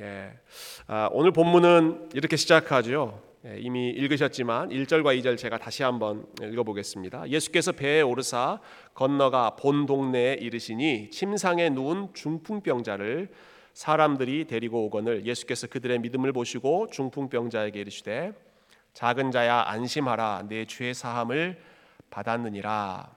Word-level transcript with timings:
예. 0.00 0.32
아, 0.86 1.08
오늘 1.12 1.32
본문은 1.32 2.10
이렇게 2.14 2.36
시작하죠. 2.36 3.22
예, 3.46 3.58
이미 3.58 3.88
읽으셨지만 3.90 4.68
1절과 4.68 5.18
2절 5.20 5.38
제가 5.38 5.56
다시 5.58 5.82
한번 5.82 6.26
읽어보겠습니다. 6.42 7.30
예수께서 7.30 7.72
배에 7.72 8.02
오르사 8.02 8.60
건너가 8.94 9.56
본 9.56 9.86
동네에 9.86 10.34
이르시니 10.34 11.10
침상에 11.10 11.70
누운 11.70 12.12
중풍병자를 12.12 13.30
사람들이 13.72 14.46
데리고 14.46 14.84
오거늘 14.86 15.26
예수께서 15.26 15.66
그들의 15.66 15.98
믿음을 16.00 16.32
보시고 16.32 16.88
중풍병자에게 16.90 17.80
이르시되 17.80 18.32
작은 18.94 19.30
자야 19.30 19.64
안심하라 19.66 20.44
내 20.48 20.64
죄 20.66 20.92
사함을 20.92 21.58
받았느니라. 22.10 23.14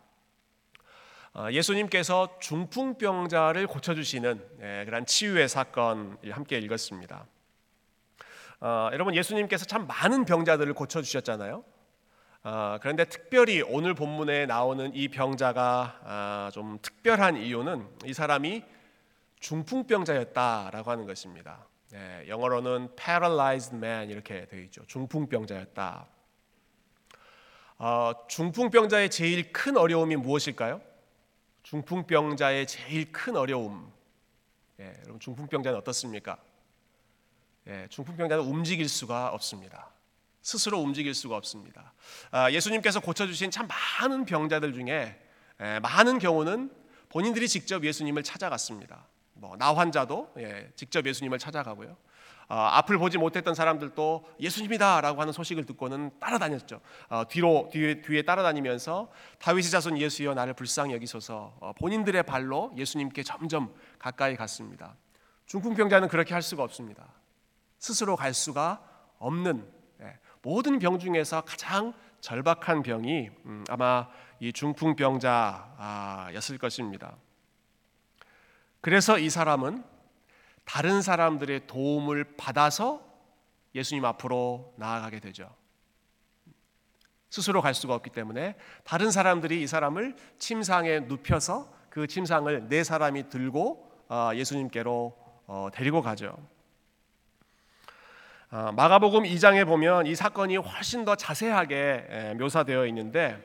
어, 1.34 1.48
예수님께서 1.52 2.39
중풍병자를 2.39 3.68
고쳐주시는 3.68 4.50
예, 4.62 4.84
그런 4.86 5.05
치유의 5.05 5.48
사건을 5.48 6.32
함께 6.32 6.57
읽었습니다. 6.57 7.25
어, 8.62 8.90
여러분 8.91 9.16
예수님께서 9.16 9.66
참 9.66 9.85
많은 9.85 10.26
병자들을 10.26 10.73
고쳐주셨잖아요. 10.73 11.63
어, 12.44 12.77
그런데 12.81 13.05
특별히 13.05 13.62
오늘 13.62 13.94
본문에 13.94 14.48
나오는 14.48 14.94
이 14.95 15.07
병자가 15.07 15.99
아, 16.04 16.52
좀 16.54 16.80
특별한 16.81 17.38
이유는 17.38 17.88
이 18.05 18.13
사람이 18.13 18.63
중풍병자였다라고 19.40 20.90
하는 20.90 21.05
것입니다. 21.05 21.68
예, 21.93 22.26
영어로는 22.27 22.96
paralyzed 22.96 23.76
man 23.76 24.09
이렇게 24.09 24.46
되어 24.48 24.62
있죠. 24.62 24.84
중풍병자였다. 24.88 26.07
어, 27.77 28.12
중풍병자의 28.27 29.09
제일 29.09 29.54
큰 29.54 29.77
어려움이 29.77 30.16
무엇일까요? 30.16 30.88
중풍병자의 31.63 32.68
제일 32.68 33.12
큰 33.12 33.36
어려움. 33.36 33.91
예, 34.80 34.95
여러분 35.02 35.20
중풍병자는 35.20 35.77
어떻습니까? 35.80 36.38
예, 37.68 37.88
중풍병자는 37.90 38.44
움직일 38.44 38.88
수가 38.88 39.30
없습니다. 39.30 39.91
스스로 40.41 40.80
움직일 40.80 41.13
수가 41.13 41.35
없습니다. 41.35 41.93
아, 42.32 42.49
예수님께서 42.52 42.99
고쳐주신 43.02 43.52
참 43.52 43.68
많은 43.68 44.26
병자들 44.26 44.74
중에 44.74 45.20
예, 45.62 45.80
많은 45.80 46.20
경우는 46.20 46.71
본인들이 47.10 47.48
직접 47.48 47.84
예수님을 47.84 48.24
찾아갔습니다. 48.24 49.07
뭐 49.34 49.55
나 49.57 49.74
환자도 49.76 50.34
예, 50.40 50.71
직접 50.76 51.05
예수님을 51.05 51.40
찾아가고요. 51.40 51.98
어, 52.50 52.55
앞을 52.55 52.98
보지 52.98 53.20
못했던 53.20 53.54
사람들도 53.54 54.26
예수님이다라고 54.40 55.22
하는 55.22 55.32
소식을 55.32 55.68
듣고는 55.68 56.10
따라다녔죠. 56.20 56.82
어, 57.10 57.24
뒤로 57.30 57.70
뒤에, 57.72 58.02
뒤에 58.02 58.24
따라다니면서 58.24 59.12
다윗의 59.38 59.70
자손 59.70 60.00
예수여 60.00 60.34
나를 60.34 60.55
불쌍히 60.55 60.96
여기소서 60.96 61.54
어, 61.60 61.74
본인들의 61.74 62.24
발로 62.24 62.72
예수님께 62.76 63.22
점점 63.22 63.72
가까이 64.00 64.36
갔습니다. 64.36 64.96
중풍병자는 65.46 66.08
그렇게 66.08 66.34
할 66.34 66.42
수가 66.42 66.64
없습니다. 66.64 67.14
스스로 67.78 68.16
갈 68.16 68.34
수가 68.34 68.81
없는 69.20 69.72
예, 70.02 70.18
모든 70.42 70.80
병 70.80 70.97
중에서 70.97 71.42
가장 71.42 71.94
절박한 72.20 72.81
병이 72.81 73.30
음, 73.46 73.64
아마 73.70 74.08
이 74.40 74.52
중풍병자였을 74.52 76.58
것입니다. 76.58 77.16
그래서 78.81 79.20
이 79.20 79.30
사람은 79.30 79.84
다른 80.69 81.01
사람들의 81.01 81.66
도움을 81.66 82.35
받아서 82.38 83.01
예수님 83.73 84.06
앞으로 84.06 84.72
나아가게 84.78 85.19
되죠. 85.19 85.50
스스로 87.31 87.63
갈 87.63 87.73
수가 87.73 87.95
없기 87.95 88.12
때문에 88.12 88.56
다른 88.84 89.09
사람들이 89.09 89.63
이 89.63 89.66
사람을 89.66 90.16
침상에 90.38 91.00
눕혀서 91.00 91.73
그 91.90 92.06
침상을 92.06 92.67
네 92.69 92.84
사람이 92.84 93.29
들고 93.29 93.91
어, 94.09 94.29
예수님께로 94.35 95.17
어, 95.47 95.69
데리고 95.73 96.03
가죠. 96.03 96.38
어, 98.51 98.72
마가복음 98.72 99.23
2장에 99.23 99.66
보면 99.66 100.06
이 100.06 100.13
사건이 100.13 100.57
훨씬 100.57 101.03
더 101.03 101.16
자세하게 101.16 102.35
묘사되어 102.38 102.85
있는데 102.88 103.44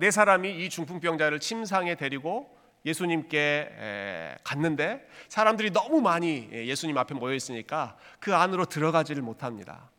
네 0.00 0.10
사람이 0.10 0.64
이 0.64 0.70
중풍병자를 0.70 1.38
침상에 1.38 1.94
데리고 1.94 2.55
예수님께 2.86 4.38
갔는데 4.44 5.06
사람들이 5.28 5.72
너무 5.72 6.00
많이 6.00 6.48
예수님 6.52 6.96
앞에 6.96 7.14
모여 7.14 7.34
있으니까 7.34 7.98
그 8.20 8.34
안으로 8.34 8.64
들어가지를 8.64 9.22
못합니다. 9.22 9.90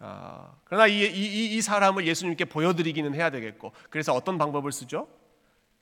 어, 0.00 0.58
그러나 0.64 0.86
이, 0.86 1.04
이, 1.04 1.54
이 1.54 1.62
사람을 1.62 2.06
예수님께 2.06 2.46
보여드리기는 2.46 3.14
해야 3.14 3.30
되겠고 3.30 3.72
그래서 3.90 4.12
어떤 4.12 4.38
방법을 4.38 4.72
쓰죠? 4.72 5.08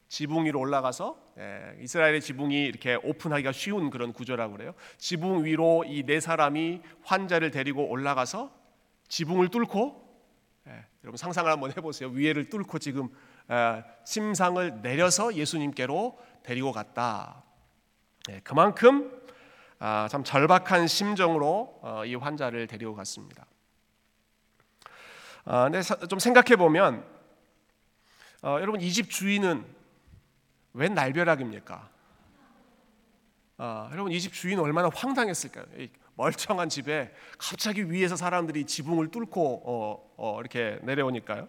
지붕 0.08 0.44
위로 0.44 0.60
올라가서 0.60 1.16
예, 1.38 1.78
이스라엘의 1.80 2.20
지붕이 2.20 2.64
이렇게 2.64 2.96
오픈하기가 3.02 3.52
쉬운 3.52 3.88
그런 3.88 4.12
구조라고 4.12 4.52
그래요. 4.52 4.74
지붕 4.98 5.44
위로 5.44 5.84
이 5.86 6.04
네 6.04 6.20
사람이 6.20 6.82
환자를 7.04 7.50
데리고 7.50 7.88
올라가서 7.88 8.52
지붕을 9.08 9.48
뚫고 9.48 10.02
예, 10.68 10.84
여러분 11.02 11.16
상상을 11.16 11.50
한번 11.50 11.70
해보세요. 11.70 12.10
위에를 12.10 12.50
뚫고 12.50 12.78
지금 12.78 13.08
심상을 14.04 14.82
내려서 14.82 15.34
예수님께로 15.34 16.18
데리고 16.42 16.72
갔다. 16.72 17.42
예, 18.30 18.40
그만큼 18.40 19.20
아, 19.78 20.06
참 20.10 20.22
절박한 20.24 20.86
심정으로 20.86 21.80
어, 21.82 22.04
이 22.04 22.14
환자를 22.14 22.66
데리고 22.66 22.94
갔습니다. 22.94 23.46
아, 25.44 25.68
좀 26.08 26.18
생각해 26.18 26.56
보면 26.56 27.04
어, 28.42 28.58
여러분 28.60 28.80
이 28.80 28.90
집 28.92 29.10
주인은 29.10 29.64
웬 30.74 30.94
날벼락입니까? 30.94 31.88
아, 33.58 33.88
여러분 33.92 34.12
이 34.12 34.20
집 34.20 34.32
주인 34.32 34.58
얼마나 34.58 34.88
황당했을까요? 34.94 35.66
멀쩡한 36.14 36.68
집에 36.68 37.12
갑자기 37.38 37.90
위에서 37.90 38.16
사람들이 38.16 38.64
지붕을 38.66 39.08
뚫고 39.10 39.62
어, 39.64 40.14
어, 40.16 40.40
이렇게 40.40 40.78
내려오니까요. 40.82 41.48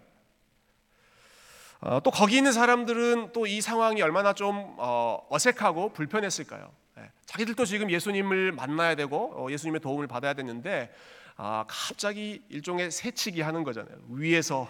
어, 1.84 2.00
또 2.00 2.10
거기 2.10 2.38
있는 2.38 2.50
사람들은 2.50 3.32
또 3.32 3.44
이 3.46 3.60
상황이 3.60 4.00
얼마나 4.00 4.32
좀 4.32 4.74
어, 4.78 5.26
어색하고 5.28 5.92
불편했을까요? 5.92 6.72
예, 6.98 7.10
자기들도 7.26 7.66
지금 7.66 7.90
예수님을 7.90 8.52
만나야 8.52 8.94
되고 8.94 9.32
어, 9.36 9.50
예수님의 9.50 9.82
도움을 9.82 10.06
받아야 10.06 10.32
되는데 10.32 10.90
아, 11.36 11.66
갑자기 11.68 12.42
일종의 12.48 12.90
새치기 12.90 13.42
하는 13.42 13.64
거잖아요. 13.64 13.98
위에서 14.08 14.66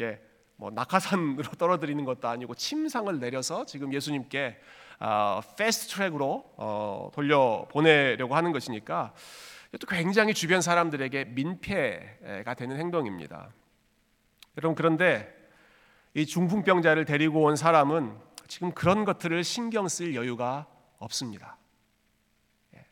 예, 0.00 0.18
뭐 0.56 0.70
낙하산으로 0.70 1.50
떨어뜨리는 1.58 2.02
것도 2.02 2.28
아니고 2.28 2.54
침상을 2.54 3.20
내려서 3.20 3.66
지금 3.66 3.92
예수님께 3.92 4.58
아, 5.00 5.42
fast 5.58 5.94
track으로 5.94 6.50
어, 6.56 7.10
돌려 7.12 7.66
보내려고 7.70 8.36
하는 8.36 8.52
것이니까 8.52 9.12
또 9.78 9.86
굉장히 9.86 10.32
주변 10.32 10.62
사람들에게 10.62 11.26
민폐가 11.26 12.54
되는 12.54 12.78
행동입니다. 12.78 13.50
여러분 14.56 14.74
그런데 14.74 15.43
이 16.14 16.26
중풍병자를 16.26 17.04
데리고 17.04 17.42
온 17.42 17.56
사람은 17.56 18.16
지금 18.46 18.72
그런 18.72 19.04
것들을 19.04 19.42
신경 19.42 19.88
쓸 19.88 20.14
여유가 20.14 20.66
없습니다. 20.98 21.56
예. 22.74 22.86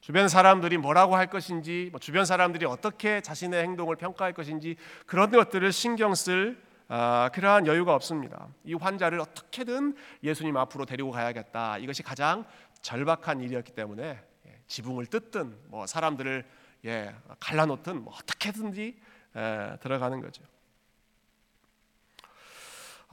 주변 0.00 0.28
사람들이 0.28 0.76
뭐라고 0.76 1.16
할 1.16 1.28
것인지, 1.28 1.88
뭐 1.92 1.98
주변 1.98 2.26
사람들이 2.26 2.66
어떻게 2.66 3.22
자신의 3.22 3.62
행동을 3.62 3.96
평가할 3.96 4.34
것인지 4.34 4.76
그런 5.06 5.30
것들을 5.30 5.72
신경 5.72 6.14
쓸 6.14 6.62
아, 6.92 7.30
그러한 7.32 7.68
여유가 7.68 7.94
없습니다. 7.94 8.48
이 8.64 8.74
환자를 8.74 9.20
어떻게든 9.20 9.94
예수님 10.24 10.56
앞으로 10.56 10.84
데리고 10.84 11.12
가야겠다. 11.12 11.78
이것이 11.78 12.02
가장 12.02 12.44
절박한 12.82 13.40
일이었기 13.40 13.72
때문에 13.72 14.20
예, 14.46 14.60
지붕을 14.66 15.06
뜯든 15.06 15.56
뭐 15.68 15.86
사람들을 15.86 16.44
예, 16.86 17.14
갈라놓든 17.38 18.02
뭐 18.02 18.12
어떻게든지 18.14 18.96
에, 19.36 19.76
들어가는 19.80 20.20
거죠. 20.20 20.42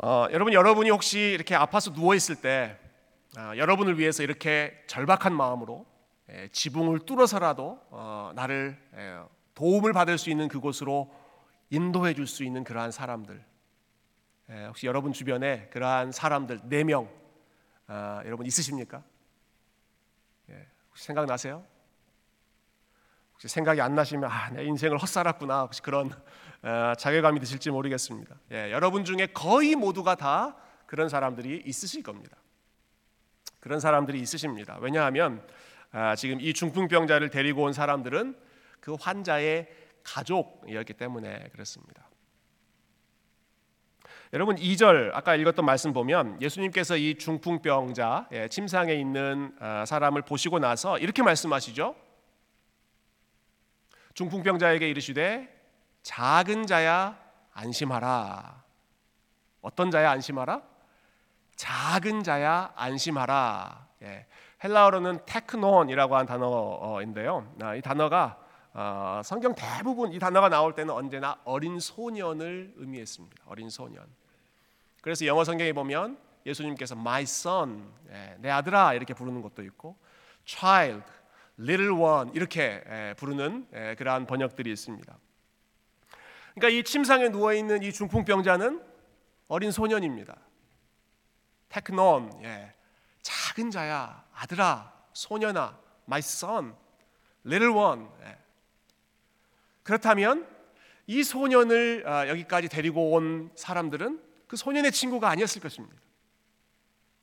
어, 0.03 0.28
여러분 0.31 0.53
여러분이 0.53 0.91
혹시 0.91 1.19
이렇게 1.19 1.56
아파서 1.56 1.91
누워 1.91 2.13
있을 2.13 2.35
때 2.35 2.78
어, 3.38 3.53
여러분을 3.58 3.97
위해서 3.97 4.22
이렇게 4.22 4.84
절박한 4.88 5.34
마음으로 5.34 5.85
에, 6.30 6.50
지붕을 6.50 7.00
뚫어서라도 7.00 7.80
어, 7.89 8.31
나를 8.36 8.77
에, 8.94 9.19
도움을 9.56 9.94
받을 9.94 10.18
수 10.19 10.30
있는 10.30 10.48
그곳으로 10.50 11.12
인도해 11.71 12.13
줄 12.13 12.27
수 12.27 12.44
있는 12.44 12.63
그러한 12.63 12.92
사람들 12.92 13.44
에, 14.51 14.66
혹시 14.68 14.86
여러분 14.86 15.13
주변에 15.13 15.68
그러한 15.69 16.12
사람들 16.12 16.62
네명 16.66 17.10
어, 17.88 18.21
여러분 18.25 18.45
있으십니까? 18.45 19.01
예, 20.51 20.68
혹시 20.89 21.06
생각나세요? 21.06 21.66
혹시 23.33 23.48
생각이 23.48 23.81
안 23.81 23.95
나시면 23.95 24.30
아, 24.30 24.50
내 24.51 24.63
인생을 24.63 24.98
헛살았구나 25.00 25.62
혹시 25.62 25.81
그런 25.81 26.12
어, 26.12 26.16
자괴감이 26.98 27.39
드실지 27.39 27.71
모르겠습니다. 27.71 28.36
예, 28.51 28.71
여러분 28.71 29.06
중에 29.06 29.27
거의 29.27 29.75
모두가 29.75 30.15
다 30.15 30.56
그런 30.86 31.09
사람들이 31.09 31.63
있으실 31.65 32.04
겁니다. 32.04 32.38
그런 33.59 33.80
사람들이 33.80 34.19
있으십니다. 34.19 34.77
왜냐하면 34.81 35.45
아, 35.92 36.15
지금 36.15 36.39
이 36.42 36.54
중풍병자를 36.54 37.30
데리고 37.30 37.63
온 37.63 37.74
사람들은 37.74 38.38
그 38.80 38.95
환자의 39.00 39.68
가족이었기 40.04 40.94
때문에 40.94 41.50
그렇습니다. 41.51 42.07
여러분 44.33 44.57
2절 44.57 45.12
아까 45.13 45.36
읽었던 45.36 45.63
말씀 45.65 45.94
보면 45.94 46.42
예수님께서 46.42 46.98
이 46.98 47.15
중풍병자 47.15 48.30
예, 48.33 48.48
침상에 48.50 48.94
있는 48.94 49.56
아, 49.59 49.86
사람을 49.86 50.21
보시고 50.24 50.59
나서 50.59 50.98
이렇게 50.98 51.24
말씀하시죠. 51.24 51.95
중풍병자에게 54.15 54.89
이르시되 54.89 55.56
작은 56.07 56.68
자야 56.68 57.18
안심하라. 57.51 58.63
어떤 59.62 59.92
자야 59.92 60.09
안심하라? 60.12 60.62
작은 61.57 62.24
자야 62.24 62.71
안심하라. 62.77 63.88
예, 64.04 64.25
헬라어로는 64.63 65.25
테크논이라고 65.25 66.15
하는 66.15 66.25
단어인데요. 66.25 67.54
아, 67.62 67.75
이 67.75 67.81
단어가 67.81 68.39
어, 68.74 69.19
성경 69.25 69.54
대부분 69.54 70.13
이 70.13 70.18
단어가 70.18 70.48
나올 70.48 70.75
때는 70.75 70.94
언제나 70.94 71.42
어린 71.44 71.77
소년을 71.77 72.75
의미했습니다. 72.77 73.44
어린 73.45 73.69
소년. 73.69 74.06
그래서 75.01 75.25
영어 75.25 75.44
성경에 75.44 75.74
보면 75.74 76.18
예수님께서 76.45 76.95
my 76.95 77.24
son, 77.24 77.86
예, 78.12 78.38
내 78.39 78.50
아들아 78.50 78.94
이렇게 78.94 79.13
부르는 79.13 79.42
것도 79.42 79.62
있고 79.62 79.98
child, 80.45 81.04
little 81.59 82.01
one 82.01 82.31
이렇게 82.33 82.81
예, 82.88 83.13
부르는 83.18 83.68
예, 83.74 83.95
그러한 83.95 84.25
번역들이 84.25 84.71
있습니다. 84.71 85.18
그러니까 86.57 86.69
이 86.69 86.83
침상에 86.83 87.30
누워 87.30 87.54
있는 87.54 87.83
이 87.83 87.94
중풍병자는 87.94 88.83
어린 89.48 89.71
소년입니다. 89.71 90.36
테크논, 91.69 92.44
예, 92.44 92.74
작은 93.21 93.69
자야, 93.69 94.25
아들아, 94.33 94.92
소년아, 95.13 95.77
my 96.07 96.18
son, 96.18 96.75
little 97.45 97.75
one. 97.75 98.07
예. 98.24 98.38
그렇다면 99.83 100.48
이 101.06 101.24
소년을 101.24 102.04
아, 102.07 102.27
여기까지 102.27 102.69
데리고 102.69 103.12
온 103.12 103.51
사람들은 103.56 104.19
그 104.48 104.57
소년의 104.57 104.92
친구가 104.92 105.30
아니었을 105.30 105.62
것입니다. 105.62 105.95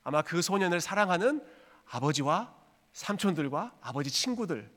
아마 0.04 0.22
그 0.22 0.42
소년을 0.42 0.80
사랑하는 0.80 1.44
아버지와 1.86 2.54
삼촌들과 2.92 3.74
아버지 3.80 4.10
친구들 4.10 4.70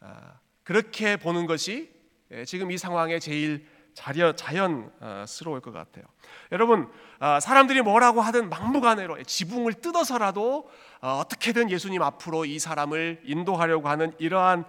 아, 0.00 0.40
그렇게 0.64 1.18
보는 1.18 1.44
것이 1.44 1.92
예, 1.92 1.97
지금 2.46 2.70
이 2.70 2.78
상황에 2.78 3.18
제일 3.18 3.66
자연스러울 3.94 5.60
것 5.60 5.72
같아요. 5.72 6.04
여러분 6.52 6.90
아, 7.18 7.40
사람들이 7.40 7.82
뭐라고 7.82 8.20
하든 8.20 8.48
막무가내로 8.48 9.22
지붕을 9.24 9.74
뜯어서라도 9.74 10.70
어, 11.00 11.18
어떻게든 11.18 11.70
예수님 11.70 12.02
앞으로 12.02 12.44
이 12.44 12.58
사람을 12.58 13.22
인도하려고 13.24 13.88
하는 13.88 14.12
이러한 14.18 14.64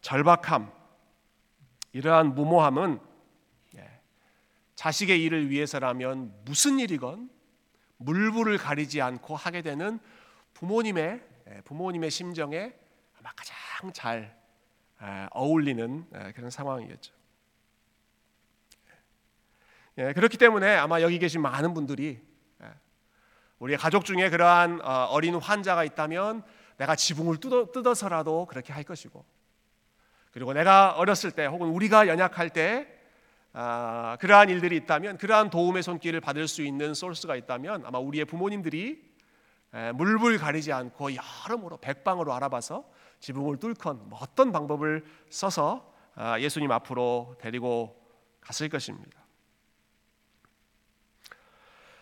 절박함 0.00 0.70
이러한 1.92 2.34
무모함은 2.34 3.00
예, 3.76 4.00
자식의 4.76 5.22
일을 5.24 5.50
위해서라면 5.50 6.34
무슨 6.44 6.78
일이건 6.78 7.28
물불을 7.98 8.56
가리지 8.58 9.02
않고 9.02 9.36
하게 9.36 9.62
되는 9.62 9.98
부모님의 10.54 11.22
예, 11.50 11.60
부모님의 11.62 12.10
심정에 12.10 12.72
아마 13.18 13.30
가장 13.32 13.92
잘 13.92 14.34
예, 14.34 14.39
어울리는 15.30 16.06
그런 16.34 16.50
상황이겠죠. 16.50 17.12
그렇기 19.94 20.36
때문에 20.38 20.76
아마 20.76 21.00
여기 21.02 21.18
계신 21.18 21.40
많은 21.42 21.74
분들이 21.74 22.20
우리 23.60 23.76
가족 23.76 24.06
중에 24.06 24.30
그러한 24.30 24.80
어, 24.82 25.04
어린 25.10 25.34
환자가 25.34 25.84
있다면 25.84 26.42
내가 26.78 26.96
지붕을 26.96 27.36
뜯어, 27.36 27.94
서라도 27.94 28.46
그렇게 28.46 28.72
할 28.72 28.84
것이고 28.84 29.22
그리고 30.32 30.54
내가 30.54 30.92
어렸을 30.92 31.30
때 31.30 31.44
혹은 31.44 31.68
우리가 31.68 32.08
연약할 32.08 32.48
때 32.50 32.88
아, 33.52 34.16
그러한 34.18 34.48
일들이 34.48 34.76
있다면 34.76 35.18
그러한 35.18 35.50
도움의 35.50 35.82
손길을 35.82 36.22
받을 36.22 36.48
수 36.48 36.62
있는 36.62 36.94
소스가 36.94 37.36
있다면 37.36 37.84
아마 37.84 37.98
우리의 37.98 38.24
부모님들이 38.24 39.10
에, 39.74 39.92
물불 39.92 40.38
가리지 40.38 40.72
않고 40.72 41.10
여러모로 41.14 41.76
백방으로 41.78 42.32
알아봐서 42.32 42.88
지붕을 43.20 43.58
뚫건 43.58 44.08
뭐 44.08 44.18
어떤 44.20 44.50
방법을 44.52 45.04
써서 45.28 45.92
아, 46.14 46.40
예수님 46.40 46.70
앞으로 46.72 47.36
데리고 47.40 47.96
갔을 48.40 48.68
것입니다. 48.68 49.20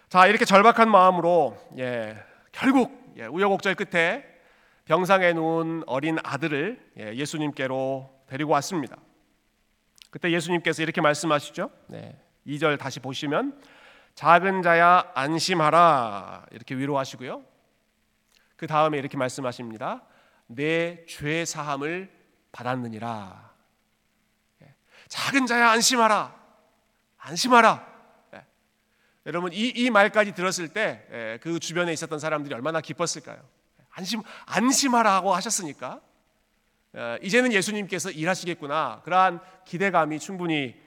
자 0.09 0.27
이렇게 0.27 0.45
절박한 0.45 0.91
마음으로 0.91 1.59
예, 1.79 2.17
결국 2.53 3.13
예, 3.17 3.27
우여곡절 3.27 3.75
끝에 3.75 4.25
병상에 4.87 5.35
누운 5.35 5.85
어린 5.87 6.17
아들을 6.25 6.93
예, 6.99 7.15
예수님께로 7.15 8.09
데리고 8.27 8.53
왔습니다. 8.53 8.97
그때 10.11 10.31
예수님께서 10.31 10.83
이렇게 10.83 11.01
말씀하시죠. 11.01 11.71
네. 11.89 12.19
2절 12.47 12.79
다시 12.79 12.99
보시면 13.01 13.61
작은 14.15 14.63
자야 14.63 15.13
안심하라 15.15 16.47
이렇게 16.53 16.75
위로하시고요. 16.75 17.45
그 18.57 18.67
다음에 18.67 18.99
이렇게 18.99 19.17
말씀하십니다. 19.17 20.03
내 20.49 21.05
죄 21.07 21.45
사함을 21.45 22.11
받았느니라. 22.53 23.51
예. 24.63 24.75
작은 25.09 25.47
자야 25.47 25.71
안심하라. 25.71 26.35
안심하라. 27.19 27.87
예. 28.35 28.45
여러분 29.27 29.53
이, 29.53 29.69
이 29.69 29.91
말까지 29.91 30.33
들었을 30.33 30.69
때그 30.69 31.55
예, 31.55 31.59
주변에 31.61 31.93
있었던 31.93 32.19
사람들이 32.19 32.55
얼마나 32.55 32.81
기뻤을까요? 32.81 33.39
안심 33.91 34.23
안심하라고 34.47 35.35
하셨으니까 35.35 36.01
어, 36.95 37.17
이제는 37.23 37.53
예수님께서 37.53 38.11
일하시겠구나 38.11 39.03
그러한 39.05 39.41
기대감이 39.65 40.19
충분히 40.19 40.81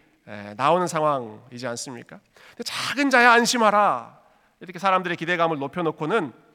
나오는 0.55 0.87
상황이지 0.87 1.67
않습니까? 1.67 2.19
작은 2.63 3.09
자야 3.09 3.31
안심하라 3.33 4.19
이렇게 4.59 4.79
사람들의 4.79 5.17
기대감을 5.17 5.57
높여놓고는 5.59 6.27
어, 6.27 6.50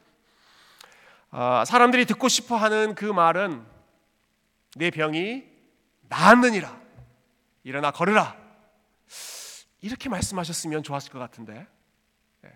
사람들이 1.30 2.06
듣고 2.06 2.28
싶어 2.28 2.56
하는 2.56 2.94
그 2.94 3.04
말은 3.04 3.64
내 4.76 4.90
병이 4.90 5.44
나았느니라 6.08 6.80
일어나 7.64 7.90
걸으라 7.90 8.36
이렇게 9.80 10.08
말씀하셨으면 10.08 10.82
좋았을 10.82 11.12
것 11.12 11.18
같은데 11.18 11.66
예. 12.44 12.52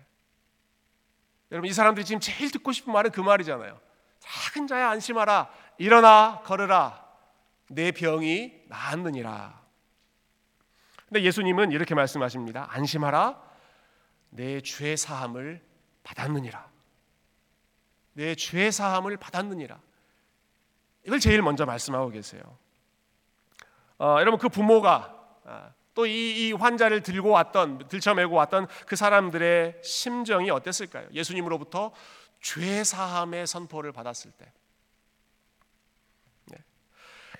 여러분 1.51 1.69
이 1.69 1.73
사람들이 1.73 2.05
지금 2.05 2.19
제일 2.19 2.51
듣고 2.51 2.71
싶은 2.71 2.91
말은 2.93 3.11
그 3.11 3.21
말이잖아요. 3.21 3.79
작은 4.19 4.67
자야 4.67 4.89
안심하라 4.89 5.49
일어나 5.77 6.41
걸으라 6.43 7.05
내 7.69 7.91
병이 7.91 8.63
나았느니라. 8.67 9.61
근데 11.07 11.23
예수님은 11.23 11.71
이렇게 11.71 11.93
말씀하십니다. 11.95 12.67
안심하라 12.69 13.41
내 14.29 14.61
죄 14.61 14.95
사함을 14.95 15.61
받았느니라. 16.03 16.70
내 18.13 18.35
죄 18.35 18.71
사함을 18.71 19.17
받았느니라. 19.17 19.79
이걸 21.05 21.19
제일 21.19 21.41
먼저 21.41 21.65
말씀하고 21.65 22.09
계세요. 22.09 22.41
어, 23.97 24.17
여러분 24.19 24.39
그 24.39 24.49
부모가 24.49 25.17
아, 25.45 25.71
또이 25.93 26.47
이 26.47 26.53
환자를 26.53 27.01
들고 27.03 27.29
왔던 27.29 27.87
들쳐매고 27.87 28.35
왔던 28.35 28.67
그 28.85 28.95
사람들의 28.95 29.81
심정이 29.83 30.49
어땠을까요? 30.49 31.07
예수님으로부터 31.11 31.91
죄 32.39 32.83
사함의 32.83 33.47
선포를 33.47 33.91
받았을 33.91 34.31
때 34.31 34.51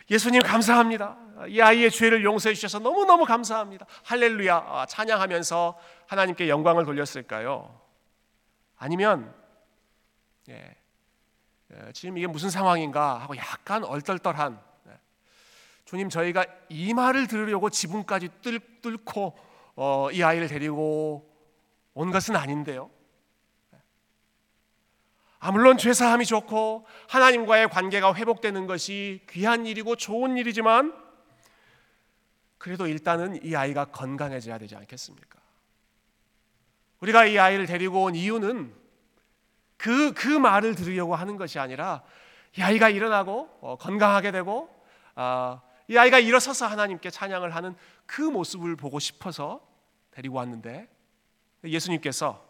예수님 0.09 0.41
감사합니다. 0.41 1.17
이 1.47 1.61
아이의 1.61 1.89
죄를 1.89 2.25
용서해 2.25 2.53
주셔서 2.53 2.79
너무너무 2.79 3.23
감사합니다. 3.23 3.85
할렐루야 4.03 4.55
아, 4.55 4.85
찬양하면서 4.85 5.79
하나님께 6.07 6.49
영광을 6.49 6.83
돌렸을까요? 6.83 7.79
아니면 8.77 9.33
예, 10.51 10.75
예, 11.73 11.91
지금 11.93 12.17
이게 12.17 12.27
무슨 12.27 12.49
상황인가 12.49 13.19
하고 13.19 13.35
약간 13.37 13.83
얼떨떨한 13.83 14.61
예, 14.87 14.91
주님 15.85 16.09
저희가 16.09 16.45
이 16.69 16.93
말을 16.93 17.27
들으려고 17.27 17.69
지붕까지 17.69 18.29
뚫, 18.41 18.97
고 19.05 19.37
어, 19.75 20.09
이 20.11 20.21
아이를 20.21 20.47
데리고 20.47 21.29
온 21.93 22.11
것은 22.11 22.35
아닌데요. 22.35 22.89
아, 25.39 25.51
물론 25.51 25.77
죄사함이 25.77 26.25
좋고 26.25 26.85
하나님과의 27.07 27.69
관계가 27.69 28.13
회복되는 28.13 28.67
것이 28.67 29.21
귀한 29.29 29.65
일이고 29.65 29.95
좋은 29.95 30.37
일이지만 30.37 30.93
그래도 32.59 32.85
일단은 32.85 33.43
이 33.43 33.55
아이가 33.55 33.85
건강해져야 33.85 34.59
되지 34.59 34.75
않겠습니까? 34.75 35.39
우리가 36.99 37.25
이 37.25 37.39
아이를 37.39 37.65
데리고 37.65 38.03
온 38.03 38.15
이유는 38.15 38.80
그, 39.81 40.13
그 40.13 40.27
말을 40.27 40.75
들으려고 40.75 41.15
하는 41.15 41.37
것이 41.37 41.57
아니라 41.57 42.03
이 42.55 42.61
아이가 42.61 42.89
일어나고 42.89 43.57
어, 43.61 43.77
건강하게 43.79 44.31
되고 44.31 44.69
어, 45.15 45.59
이 45.87 45.97
아이가 45.97 46.19
일어서서 46.19 46.67
하나님께 46.67 47.09
찬양을 47.09 47.55
하는 47.55 47.75
그 48.05 48.21
모습을 48.21 48.75
보고 48.75 48.99
싶어서 48.99 49.59
데리고 50.11 50.37
왔는데 50.37 50.87
예수님께서 51.63 52.47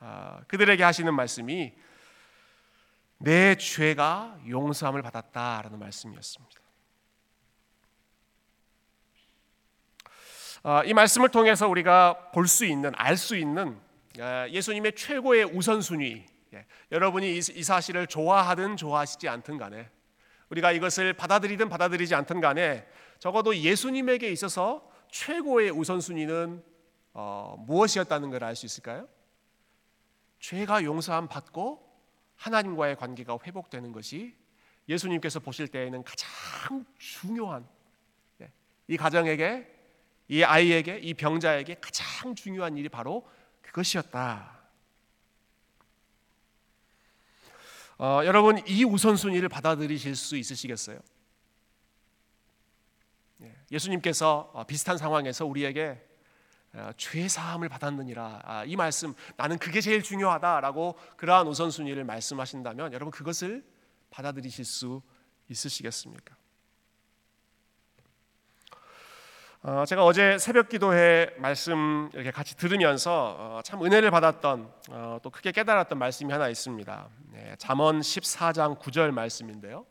어, 0.00 0.40
그들에게 0.48 0.82
하시는 0.82 1.12
말씀이 1.12 1.74
내 3.18 3.54
죄가 3.56 4.38
용서함을 4.48 5.02
받았다라는 5.02 5.78
말씀이었습니다. 5.78 6.60
어, 10.62 10.82
이 10.84 10.94
말씀을 10.94 11.28
통해서 11.28 11.68
우리가 11.68 12.30
볼 12.32 12.46
수 12.48 12.64
있는, 12.64 12.92
알 12.96 13.18
수 13.18 13.36
있는 13.36 13.78
어, 14.18 14.46
예수님의 14.48 14.94
최고의 14.96 15.44
우선순위. 15.44 16.35
예, 16.54 16.66
여러분이 16.92 17.36
이 17.36 17.62
사실을 17.62 18.06
좋아하든 18.06 18.76
좋아하시지 18.76 19.28
않든 19.28 19.58
간에 19.58 19.90
우리가 20.48 20.72
이것을 20.72 21.12
받아들이든 21.12 21.68
받아들이지 21.68 22.14
않든 22.14 22.40
간에 22.40 22.86
적어도 23.18 23.56
예수님에게 23.56 24.30
있어서 24.30 24.88
최고의 25.10 25.70
우선순위는 25.70 26.62
어, 27.14 27.56
무엇이었다는 27.66 28.30
걸 28.30 28.42
알 28.42 28.54
수 28.54 28.66
있을까요? 28.66 29.08
죄가 30.38 30.84
용서함 30.84 31.28
받고 31.28 31.82
하나님과의 32.36 32.96
관계가 32.96 33.38
회복되는 33.44 33.90
것이 33.92 34.36
예수님께서 34.88 35.40
보실 35.40 35.66
때에는 35.68 36.04
가장 36.04 36.84
중요한 36.98 37.66
네, 38.38 38.52
이 38.86 38.96
가정에게 38.96 39.74
이 40.28 40.42
아이에게 40.42 40.98
이 40.98 41.14
병자에게 41.14 41.76
가장 41.80 42.34
중요한 42.34 42.76
일이 42.76 42.88
바로 42.88 43.26
그것이었다. 43.62 44.55
어, 47.98 48.20
여러분 48.24 48.58
이 48.66 48.84
우선순위를 48.84 49.48
받아들이실 49.48 50.16
수 50.16 50.36
있으시겠어요? 50.36 50.98
예, 53.42 53.54
예수님께서 53.70 54.50
어, 54.52 54.64
비슷한 54.64 54.98
상황에서 54.98 55.46
우리에게 55.46 56.02
어, 56.74 56.90
죄 56.98 57.26
사함을 57.26 57.70
받았느니라 57.70 58.42
아, 58.44 58.64
이 58.66 58.76
말씀 58.76 59.14
나는 59.36 59.58
그게 59.58 59.80
제일 59.80 60.02
중요하다라고 60.02 60.98
그러한 61.16 61.46
우선순위를 61.46 62.04
말씀하신다면 62.04 62.92
여러분 62.92 63.10
그것을 63.10 63.64
받아들이실 64.10 64.64
수 64.64 65.00
있으시겠습니까? 65.48 66.36
어, 69.68 69.84
제가 69.84 70.04
어제 70.04 70.38
새벽 70.38 70.68
기도회 70.68 71.34
말씀 71.38 72.08
이렇게 72.12 72.30
같이 72.30 72.56
들으면서 72.56 73.34
어, 73.36 73.60
참 73.64 73.84
은혜를 73.84 74.12
받았던 74.12 74.72
어, 74.90 75.18
또 75.24 75.28
크게 75.28 75.50
깨달았던 75.50 75.98
말씀이 75.98 76.30
하나 76.30 76.48
있습니다. 76.48 77.08
네, 77.32 77.56
잠언 77.58 77.98
14장 77.98 78.78
9절 78.78 79.10
말씀인데요. 79.10 79.84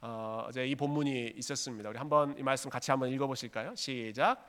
어, 0.00 0.46
어제 0.48 0.66
이 0.66 0.74
본문이 0.74 1.34
있었습니다. 1.36 1.90
우리 1.90 1.98
한번 1.98 2.34
이 2.38 2.42
말씀 2.42 2.70
같이 2.70 2.90
한번 2.90 3.10
읽어보실까요? 3.10 3.74
시작. 3.74 4.48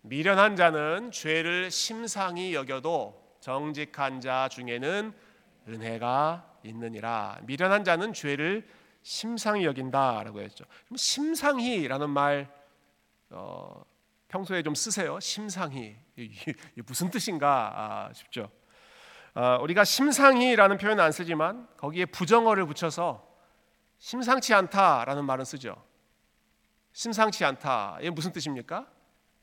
미련한 0.00 0.56
자는 0.56 1.12
죄를 1.12 1.70
심상히 1.70 2.52
여겨도 2.52 3.36
정직한 3.38 4.20
자 4.20 4.48
중에는 4.50 5.12
은혜가 5.68 6.56
있느니라. 6.64 7.38
미련한 7.44 7.84
자는 7.84 8.12
죄를 8.12 8.66
심상히 9.02 9.64
여긴다라고 9.66 10.40
했죠. 10.40 10.64
심상히라는 10.96 12.10
말 12.10 12.50
어, 13.32 13.84
평소에 14.30 14.62
좀 14.62 14.74
쓰세요. 14.74 15.18
심상히 15.20 15.96
무슨 16.86 17.10
뜻인가 17.10 17.72
아, 17.74 18.12
싶죠. 18.12 18.50
아, 19.34 19.56
우리가 19.56 19.84
심상히라는 19.84 20.78
표현은 20.78 21.02
안 21.02 21.12
쓰지만 21.12 21.68
거기에 21.76 22.06
부정어를 22.06 22.64
붙여서 22.66 23.28
심상치 23.98 24.54
않다라는 24.54 25.24
말은 25.24 25.44
쓰죠. 25.44 25.84
심상치 26.92 27.44
않다. 27.44 27.98
이게 28.00 28.10
무슨 28.10 28.32
뜻입니까? 28.32 28.86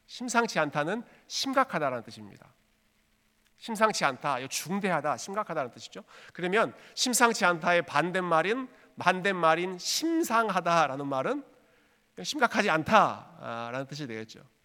심상치 0.06 0.58
않다는 0.58 1.04
심각하다라는 1.28 2.04
뜻입니다. 2.04 2.54
심상치 3.58 4.06
않다, 4.06 4.48
중대하다, 4.48 5.18
심각하다는 5.18 5.72
뜻이죠. 5.72 6.04
그러면 6.32 6.74
심상치 6.94 7.44
않다의 7.44 7.82
반대말인 7.84 8.70
반대말인 8.98 9.78
심상하다라는 9.78 11.08
말은 11.08 11.44
심각하지 12.24 12.70
않다라는 12.70 13.86
뜻이 13.88 14.08
되겠죠. 14.08 14.57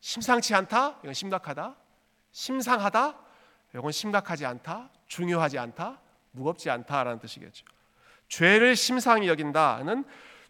심상치 0.00 0.54
않다, 0.54 0.98
이건 1.02 1.14
심각하다. 1.14 1.76
심상하다, 2.32 3.18
이건 3.74 3.92
심각하지 3.92 4.46
않다, 4.46 4.90
중요하지 5.06 5.58
않다, 5.58 6.00
무겁지 6.32 6.70
않다라는 6.70 7.18
뜻이겠죠. 7.18 7.64
죄를 8.28 8.76
심상히 8.76 9.28
여긴다는 9.28 10.04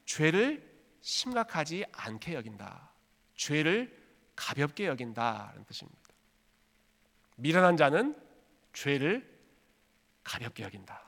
죄를 0.04 0.70
심각하지 1.00 1.84
않게 1.92 2.34
여긴다. 2.34 2.90
죄를 3.34 3.98
가볍게 4.36 4.86
여긴다는 4.86 5.64
뜻입니다. 5.64 5.98
미련한 7.36 7.76
자는 7.76 8.20
죄를 8.72 9.26
가볍게 10.22 10.62
여긴다. 10.62 11.02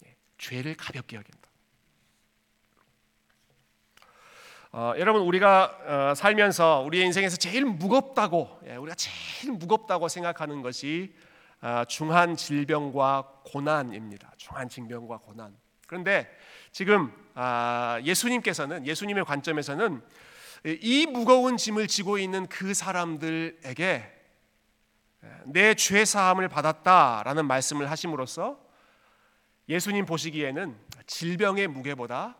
네, 0.00 0.16
죄를 0.36 0.76
가볍게 0.76 1.16
여긴다. 1.16 1.43
어, 4.76 4.92
여러분 4.98 5.22
우리가 5.22 6.10
어, 6.10 6.14
살면서 6.16 6.82
우리의 6.84 7.04
인생에서 7.06 7.36
제일 7.36 7.64
무겁다고 7.64 8.58
예, 8.66 8.74
우리가 8.74 8.96
제일 8.96 9.52
무겁다고 9.52 10.08
생각하는 10.08 10.62
것이 10.62 11.14
어, 11.62 11.84
중한 11.86 12.34
질병과 12.34 13.34
고난입니다. 13.44 14.32
중한 14.36 14.68
질병과 14.68 15.18
고난. 15.18 15.56
그런데 15.86 16.28
지금 16.72 17.12
아, 17.34 18.00
예수님께서는 18.02 18.84
예수님의 18.84 19.24
관점에서는 19.24 20.02
이 20.64 21.06
무거운 21.06 21.56
짐을 21.56 21.86
지고 21.86 22.18
있는 22.18 22.48
그 22.48 22.74
사람들에게 22.74 24.12
내 25.44 25.74
죄 25.74 26.04
사함을 26.04 26.48
받았다라는 26.48 27.46
말씀을 27.46 27.92
하심으로써 27.92 28.58
예수님 29.68 30.04
보시기에는 30.04 30.76
질병의 31.06 31.68
무게보다 31.68 32.36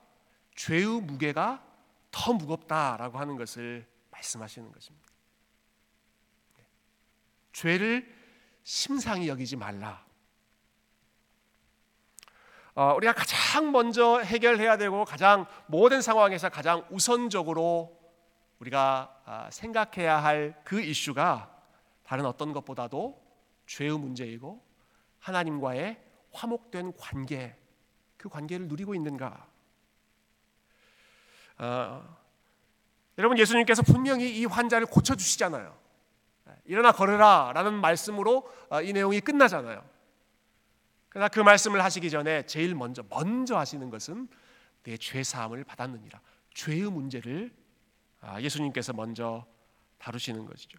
죄의 0.56 1.00
무게가 1.00 1.63
더 2.14 2.32
무겁다라고 2.32 3.18
하는 3.18 3.36
것을 3.36 3.84
말씀하시는 4.12 4.70
것입니다. 4.70 5.08
죄를 7.52 8.08
심상히 8.62 9.28
여기지 9.28 9.56
말라. 9.56 10.04
어, 12.76 12.94
우리가 12.94 13.12
가장 13.14 13.72
먼저 13.72 14.20
해결해야 14.20 14.76
되고 14.76 15.04
가장 15.04 15.46
모든 15.66 16.00
상황에서 16.02 16.48
가장 16.50 16.86
우선적으로 16.90 18.00
우리가 18.60 19.22
아, 19.24 19.50
생각해야 19.50 20.22
할 20.22 20.54
그 20.64 20.80
이슈가 20.80 21.52
다른 22.04 22.26
어떤 22.26 22.52
것보다도 22.52 23.20
죄의 23.66 23.98
문제이고 23.98 24.64
하나님과의 25.18 26.00
화목된 26.32 26.96
관계 26.96 27.56
그 28.16 28.28
관계를 28.28 28.68
누리고 28.68 28.94
있는가 28.94 29.48
어, 31.58 32.16
여러분 33.18 33.38
예수님께서 33.38 33.82
분명히 33.82 34.38
이 34.38 34.44
환자를 34.44 34.86
고쳐 34.86 35.14
주시잖아요. 35.14 35.84
일어나 36.64 36.92
걸으라라는 36.92 37.74
말씀으로 37.74 38.50
어, 38.70 38.82
이 38.82 38.92
내용이 38.92 39.20
끝나잖아요. 39.20 39.84
그러나 41.08 41.28
그 41.28 41.40
말씀을 41.40 41.84
하시기 41.84 42.10
전에 42.10 42.44
제일 42.46 42.74
먼저 42.74 43.04
먼저 43.08 43.56
하시는 43.56 43.88
것은 43.90 44.28
내죄 44.82 45.22
사함을 45.22 45.64
받았느니라. 45.64 46.20
죄의 46.54 46.90
문제를 46.90 47.52
아, 48.20 48.40
예수님께서 48.40 48.92
먼저 48.92 49.46
다루시는 49.98 50.46
것이죠. 50.46 50.78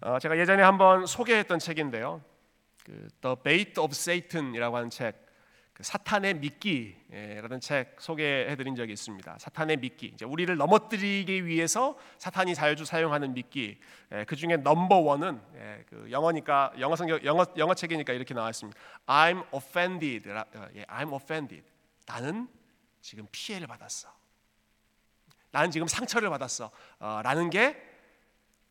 어, 0.00 0.18
제가 0.18 0.38
예전에 0.38 0.62
한번 0.62 1.06
소개했던 1.06 1.58
책인데요. 1.58 2.22
그 2.84 3.08
The 3.20 3.36
Bait 3.42 3.78
of 3.78 3.92
Satan이라고 3.92 4.76
하는 4.76 4.90
책. 4.90 5.29
그 5.80 5.84
사탄의 5.84 6.34
미끼라는 6.34 7.58
책 7.60 7.96
소개해 7.98 8.54
드린 8.56 8.76
적이 8.76 8.92
있습니다. 8.92 9.38
사탄의 9.38 9.78
미끼. 9.78 10.14
우리를 10.22 10.54
넘어뜨리기 10.54 11.46
위해서 11.46 11.98
사탄이 12.18 12.54
자주 12.54 12.84
사용하는 12.84 13.32
미끼. 13.32 13.80
그 14.26 14.36
중에 14.36 14.58
넘버 14.58 14.96
원은 14.96 15.40
그 15.88 16.08
영어니까 16.10 16.74
영어 16.80 16.96
성경 16.96 17.18
영어 17.24 17.46
영어 17.56 17.72
책이니까 17.72 18.12
이렇게 18.12 18.34
나왔습니다. 18.34 18.78
I'm 19.06 19.42
offended. 19.54 20.30
어, 20.30 20.44
예, 20.76 20.84
I'm 20.84 21.14
offended. 21.14 21.64
나는 22.06 22.46
지금 23.00 23.26
피해를 23.32 23.66
받았어. 23.66 24.12
나는 25.50 25.70
지금 25.70 25.86
상처를 25.86 26.28
받았어. 26.28 26.70
어, 26.98 27.20
라는 27.24 27.48
게 27.48 27.82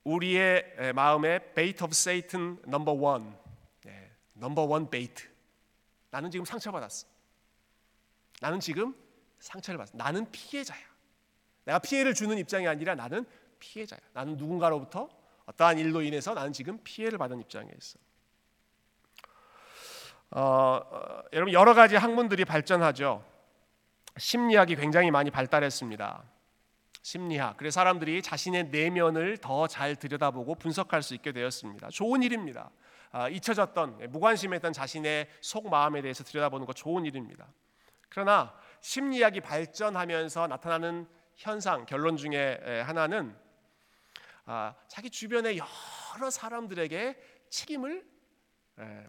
우리의 0.04 0.94
마음의 0.94 1.56
bait 1.56 1.84
of 1.84 1.90
Satan 1.92 2.60
number 2.68 2.96
one. 2.96 3.34
number 4.34 4.62
one 4.66 4.90
bait. 4.92 5.29
나는 6.12 6.32
지금 6.32 6.46
상처받았어. 6.46 7.08
나는 8.42 8.60
지금 8.60 8.96
상처를 9.40 9.78
받았어. 9.78 9.98
나는 9.98 10.30
피해자야. 10.32 10.80
내가 11.66 11.80
피해를 11.80 12.14
주는 12.14 12.38
입장이 12.38 12.68
아니라 12.68 12.96
나는 12.96 13.26
피해자야. 13.60 14.00
나는 14.14 14.38
누군가로부터 14.38 15.10
어떠한 15.46 15.78
일로 15.80 16.02
인해서 16.02 16.34
나는 16.34 16.54
지금 16.54 16.80
피해를 16.84 17.18
받은 17.18 17.40
입장에 17.42 17.70
있어. 17.78 18.00
어, 20.32 20.42
어, 20.42 21.24
여러분 21.34 21.54
여러 21.54 21.74
가지 21.74 21.96
학문들이 21.96 22.46
발전하죠. 22.46 23.26
심리학이 24.18 24.76
굉장히 24.76 25.12
많이 25.12 25.32
발달했습니다. 25.32 26.24
심리학. 27.02 27.58
그래서 27.58 27.76
사람들이 27.76 28.22
자신의 28.22 28.66
내면을 28.66 29.38
더 29.38 29.68
잘 29.68 29.96
들여다보고 29.96 30.56
분석할 30.56 31.02
수 31.02 31.16
있게 31.16 31.32
되었습니다. 31.32 31.90
좋은 31.90 32.22
일입니다. 32.22 32.70
아, 33.12 33.28
잊혀졌던 33.28 34.02
예, 34.02 34.08
무관심했던 34.08 34.74
자신의 34.74 35.28
속 35.42 35.70
마음에 35.70 36.02
대해서 36.02 36.24
들여다보는 36.24 36.66
것 36.66 36.76
좋은 36.76 37.06
일입니다. 37.06 37.48
그러나 38.08 38.54
심리학이 38.82 39.42
발전하면서 39.42 40.48
나타나는 40.48 41.08
현상 41.36 41.86
결론 41.86 42.18
중에 42.18 42.84
하나는 42.86 43.36
아, 44.46 44.76
자기 44.88 45.10
주변의 45.10 45.58
여러 45.58 46.30
사람들에게 46.30 47.18
책임을 47.50 48.08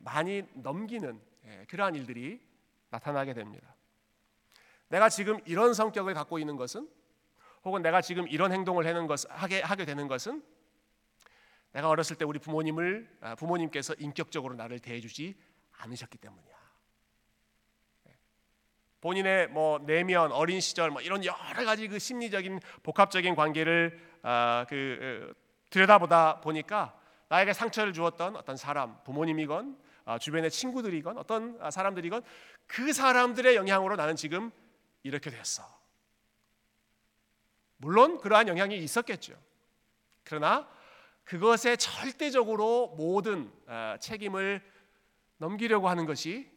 많이 0.00 0.42
넘기는 0.54 1.20
그러한 1.68 1.94
일들이 1.94 2.40
나타나게 2.90 3.34
됩니다. 3.34 3.74
내가 4.88 5.08
지금 5.08 5.38
이런 5.44 5.72
성격을 5.72 6.14
갖고 6.14 6.38
있는 6.38 6.56
것은 6.56 6.88
혹은 7.64 7.82
내가 7.82 8.00
지금 8.00 8.26
이런 8.28 8.52
행동을 8.52 8.86
하는 8.86 9.06
것 9.06 9.20
하게 9.30 9.60
하게 9.60 9.84
되는 9.84 10.08
것은 10.08 10.42
내가 11.72 11.88
어렸을 11.88 12.16
때 12.16 12.24
우리 12.24 12.38
부모님을 12.38 13.18
아, 13.20 13.34
부모님께서 13.34 13.94
인격적으로 13.98 14.54
나를 14.54 14.80
대해주지 14.80 15.36
않으셨기 15.78 16.18
때문이야. 16.18 16.56
네. 18.04 18.18
본인의 19.00 19.48
뭐 19.48 19.78
내면 19.78 20.32
어린 20.32 20.60
시절 20.60 20.90
뭐 20.90 21.00
이런 21.00 21.24
여러 21.24 21.64
가지 21.64 21.88
그 21.88 21.98
심리적인 21.98 22.60
복합적인 22.82 23.34
관계를 23.34 24.00
아, 24.22 24.66
그 24.68 25.32
들여다보다 25.70 26.40
보니까 26.40 26.98
나에게 27.28 27.52
상처를 27.52 27.92
주었던 27.92 28.36
어떤 28.36 28.56
사람 28.56 29.02
부모님이건 29.04 29.78
아, 30.04 30.18
주변의 30.18 30.50
친구들이건 30.50 31.18
어떤 31.18 31.70
사람들이건 31.70 32.22
그 32.66 32.92
사람들의 32.92 33.54
영향으로 33.54 33.94
나는 33.94 34.16
지금 34.16 34.50
이렇게 35.04 35.30
됐어. 35.30 35.62
물론 37.76 38.18
그러한 38.18 38.48
영향이 38.48 38.76
있었겠죠. 38.76 39.34
그러나 40.24 40.68
그것에 41.30 41.76
절대적으로 41.76 42.88
모든 42.96 43.52
어, 43.68 43.94
책임을 44.00 44.60
넘기려고 45.36 45.88
하는 45.88 46.04
것이 46.04 46.50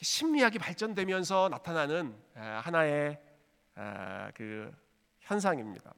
심리학이 0.00 0.58
발전되면서 0.58 1.50
나타나는 1.50 2.18
어, 2.34 2.60
하나의 2.64 3.20
어, 3.76 4.30
그 4.32 4.74
현상입니다. 5.20 5.92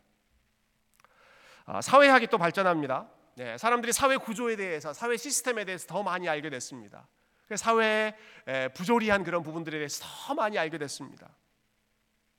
사회학이 1.83 2.27
또 2.27 2.37
발전합니다. 2.37 3.09
네, 3.37 3.57
사람들이 3.57 3.93
사회 3.93 4.17
구조에 4.17 4.57
대해서, 4.57 4.93
사회 4.93 5.17
시스템에 5.17 5.65
대해서 5.65 5.87
더 5.87 6.03
많이 6.03 6.29
알게 6.29 6.51
됐습니다. 6.51 7.07
사회의 7.55 8.13
부조리한 8.75 9.23
그런 9.23 9.45
부분들에 9.45 9.79
대해서 9.79 10.05
더 10.05 10.35
많이 10.35 10.59
알게 10.59 10.79
됐습니다. 10.79 11.31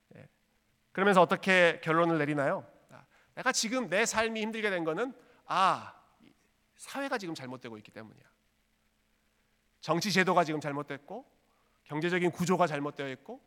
네, 0.10 0.28
그러면서 0.92 1.22
어떻게 1.22 1.80
결론을 1.82 2.18
내리나요? 2.18 2.68
아, 2.90 3.06
내가 3.36 3.54
지금 3.54 3.88
내 3.88 4.06
삶이 4.06 4.42
힘들게 4.42 4.70
된 4.70 4.84
것은 4.84 5.14
아, 5.54 5.94
사회가 6.78 7.18
지금 7.18 7.36
잘못되고 7.36 7.78
있기 7.80 7.92
때문이야. 7.92 8.24
정치 9.82 10.10
제도가 10.10 10.46
지금 10.46 10.62
잘못됐고 10.62 11.30
경제적인 11.84 12.32
구조가 12.32 12.68
잘못되어 12.68 13.10
있고 13.10 13.42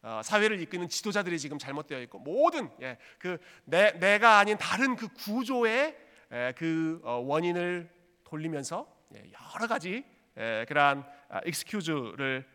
어, 0.00 0.22
사회를 0.24 0.58
이끄는 0.62 0.88
지도자들이 0.88 1.38
지금 1.38 1.58
잘못되어 1.58 2.00
있고 2.02 2.18
모든 2.18 2.70
예, 2.80 2.96
그 3.18 3.36
내, 3.66 3.92
내가 3.98 4.38
아닌 4.38 4.56
다른 4.56 4.96
그 4.96 5.08
구조의 5.08 5.98
예, 6.32 6.54
그 6.56 6.98
어, 7.04 7.16
원인을 7.16 7.92
돌리면서 8.24 8.90
예, 9.16 9.30
여러 9.54 9.66
가지 9.66 10.02
예, 10.38 10.64
그러한 10.66 11.06
아, 11.28 11.42
익스큐즈를 11.44 12.48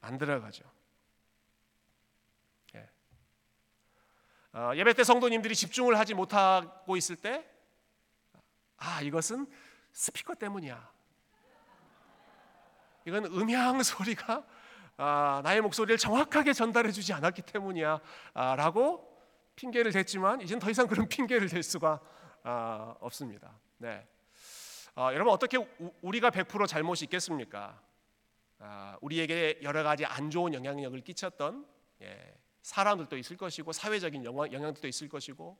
만들어가죠. 0.00 0.64
예. 2.74 2.88
어, 4.52 4.72
예배 4.74 4.94
때 4.94 5.04
성도님들이 5.04 5.54
집중을 5.54 5.96
하지 5.96 6.14
못하고 6.14 6.96
있을 6.96 7.14
때 7.14 7.48
아, 8.78 9.02
이것은 9.02 9.46
스피커 9.92 10.34
때문이야. 10.36 10.92
이건 13.06 13.26
음향 13.26 13.82
소리가 13.82 14.44
아, 14.96 15.40
나의 15.44 15.60
목소리를 15.60 15.96
정확하게 15.98 16.52
전달해 16.52 16.90
주지 16.90 17.12
않았기 17.12 17.42
때문이야. 17.42 18.00
아, 18.34 18.56
라고 18.56 19.08
핑계를 19.56 19.92
댔지만 19.92 20.40
이젠 20.40 20.58
더 20.58 20.70
이상 20.70 20.86
그런 20.86 21.06
핑계를 21.08 21.48
댈 21.48 21.62
수가 21.62 22.00
아, 22.42 22.94
없습니다. 23.00 23.58
네. 23.78 24.06
아, 24.94 25.12
여러분 25.14 25.32
어떻게 25.32 25.56
우, 25.56 25.92
우리가 26.02 26.30
100% 26.30 26.66
잘못이 26.66 27.04
있겠습니까? 27.04 27.80
아, 28.58 28.96
우리에게 29.00 29.60
여러 29.62 29.82
가지 29.84 30.04
안 30.04 30.30
좋은 30.30 30.52
영향력을 30.52 31.00
끼쳤던 31.00 31.64
예, 32.02 32.34
사람들도 32.62 33.16
있을 33.16 33.36
것이고 33.36 33.72
사회적인 33.72 34.24
영향, 34.24 34.52
영향도 34.52 34.86
있을 34.88 35.08
것이고 35.08 35.56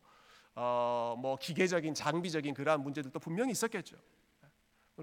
어, 0.61 1.15
뭐 1.17 1.37
기계적인 1.39 1.95
장비적인 1.95 2.53
그러한 2.53 2.83
문제들도 2.83 3.17
분명히 3.21 3.53
있었겠죠. 3.53 3.97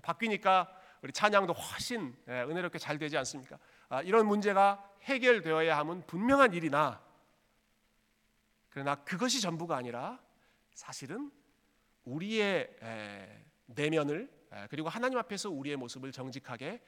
바뀌니까 0.02 0.70
우리 1.02 1.14
찬양도 1.14 1.54
훨씬 1.54 2.14
예, 2.28 2.42
은혜롭게 2.42 2.78
잘 2.78 2.98
되지 2.98 3.16
않습니까? 3.16 3.58
아, 3.88 4.02
이런 4.02 4.28
문제가 4.28 4.84
해결되어야 5.04 5.78
하면 5.78 6.06
분명한 6.08 6.54
일이나 6.54 7.02
그러나 8.70 8.96
그것이 8.96 9.40
전부가 9.40 9.78
아니라 9.78 10.22
사실은 10.74 11.32
우리의 12.04 12.76
에, 12.82 13.46
내면을 13.68 14.30
에, 14.52 14.68
그리고 14.70 14.90
하나님 14.90 15.18
앞에서 15.20 15.50
우리의 15.52 15.78
모습을 15.78 16.12
정직하게 16.12 16.84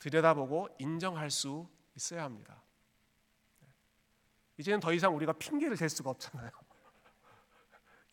들여다보고 0.00 0.68
인정할 0.78 1.30
수 1.30 1.66
있어야 1.96 2.24
합니다. 2.24 2.62
이제는 4.58 4.80
더 4.80 4.92
이상 4.92 5.16
우리가 5.16 5.32
핑계를 5.32 5.78
댈 5.78 5.88
수가 5.88 6.10
없잖아요. 6.10 6.50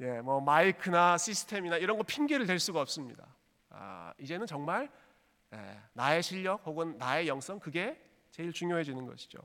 예, 0.01 0.19
뭐 0.19 0.41
마이크나 0.41 1.15
시스템이나 1.15 1.77
이런 1.77 1.95
거 1.95 2.03
핑계를 2.03 2.47
댈 2.47 2.57
수가 2.57 2.81
없습니다. 2.81 3.23
아, 3.69 4.11
이제는 4.19 4.47
정말 4.47 4.89
예, 5.53 5.79
나의 5.93 6.23
실력 6.23 6.65
혹은 6.65 6.97
나의 6.97 7.27
영성 7.27 7.59
그게 7.59 8.01
제일 8.31 8.51
중요해지는 8.51 9.05
것이죠. 9.05 9.37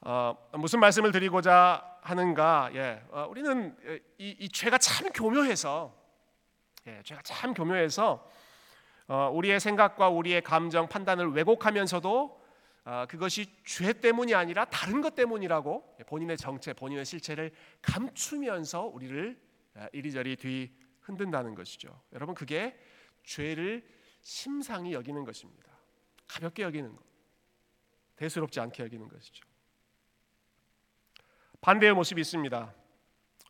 어, 0.00 0.36
무슨 0.54 0.80
말씀을 0.80 1.12
드리고자 1.12 1.98
하는가? 2.02 2.70
예, 2.74 3.04
어, 3.10 3.28
우리는 3.30 3.76
이, 4.18 4.34
이, 4.40 4.48
죄가 4.48 4.78
참 4.78 5.10
교묘해서, 5.12 5.94
예, 6.88 7.00
죄가 7.04 7.22
참 7.22 7.54
교묘해서 7.54 8.28
어, 9.06 9.30
우리의 9.32 9.60
생각과 9.60 10.08
우리의 10.08 10.42
감정 10.42 10.88
판단을 10.88 11.30
왜곡하면서도 11.32 12.34
아, 12.34 12.37
그것이 13.06 13.46
죄 13.64 13.92
때문이 13.92 14.34
아니라 14.34 14.64
다른 14.64 15.02
것 15.02 15.14
때문이라고 15.14 15.98
본인의 16.06 16.38
정체, 16.38 16.72
본인의 16.72 17.04
실체를 17.04 17.52
감추면서 17.82 18.84
우리를 18.84 19.38
아, 19.74 19.88
이리저리 19.92 20.36
뒤 20.36 20.74
흔든다는 21.00 21.54
것이죠. 21.54 22.00
여러분 22.12 22.34
그게 22.34 22.78
죄를 23.24 23.86
심상히 24.22 24.92
여기는 24.92 25.22
것입니다. 25.24 25.70
가볍게 26.26 26.62
여기는 26.62 26.96
것, 26.96 27.04
대수롭지 28.16 28.58
않게 28.60 28.82
여기는 28.82 29.06
것이죠. 29.08 29.46
반대의 31.60 31.92
모습이 31.94 32.20
있습니다. 32.20 32.74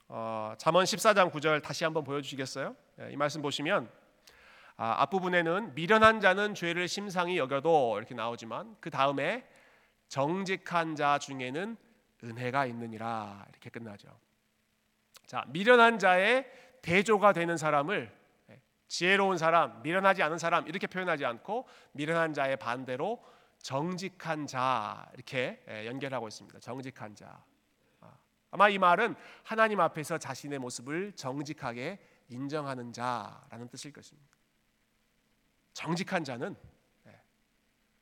어, 0.08 0.54
잠언 0.58 0.84
14장 0.84 1.30
9절 1.30 1.62
다시 1.62 1.84
한번 1.84 2.02
보여주시겠어요? 2.02 2.74
이 3.10 3.16
말씀 3.16 3.40
보시면 3.42 3.90
아, 4.80 5.02
앞부분에는 5.02 5.74
미련한 5.74 6.20
자는 6.20 6.54
죄를 6.54 6.86
심상히 6.86 7.36
여겨도 7.36 7.98
이렇게 7.98 8.14
나오지만 8.14 8.76
그 8.78 8.90
다음에 8.90 9.44
정직한 10.06 10.94
자 10.94 11.18
중에는 11.18 11.76
은혜가 12.22 12.64
있느니라 12.66 13.44
이렇게 13.50 13.70
끝나죠. 13.70 14.08
자, 15.26 15.44
미련한 15.48 15.98
자의 15.98 16.46
대조가 16.80 17.32
되는 17.32 17.56
사람을 17.56 18.16
예, 18.50 18.60
지혜로운 18.86 19.36
사람, 19.36 19.82
미련하지 19.82 20.22
않은 20.22 20.38
사람 20.38 20.66
이렇게 20.68 20.86
표현하지 20.86 21.26
않고 21.26 21.66
미련한 21.90 22.32
자의 22.32 22.56
반대로 22.56 23.20
정직한 23.58 24.46
자 24.46 25.10
이렇게 25.14 25.60
예, 25.68 25.86
연결하고 25.86 26.28
있습니다. 26.28 26.60
정직한 26.60 27.16
자. 27.16 27.42
아, 28.00 28.12
아마 28.52 28.68
이 28.68 28.78
말은 28.78 29.16
하나님 29.42 29.80
앞에서 29.80 30.18
자신의 30.18 30.60
모습을 30.60 31.12
정직하게 31.16 31.98
인정하는 32.28 32.92
자라는 32.92 33.68
뜻일 33.70 33.92
것입니다. 33.92 34.37
정직한 35.78 36.24
자는 36.24 36.56
네, 37.04 37.22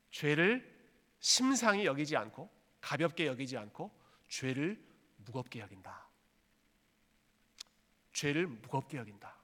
죄를 0.09 0.67
심상히 1.19 1.85
여기지 1.85 2.17
않고 2.17 2.49
가볍게 2.81 3.27
여기지 3.27 3.55
않고 3.55 3.91
죄를 4.27 4.83
무겁게 5.17 5.59
여긴다. 5.59 6.09
죄를 8.13 8.47
무겁게 8.47 8.97
여긴다. 8.97 9.35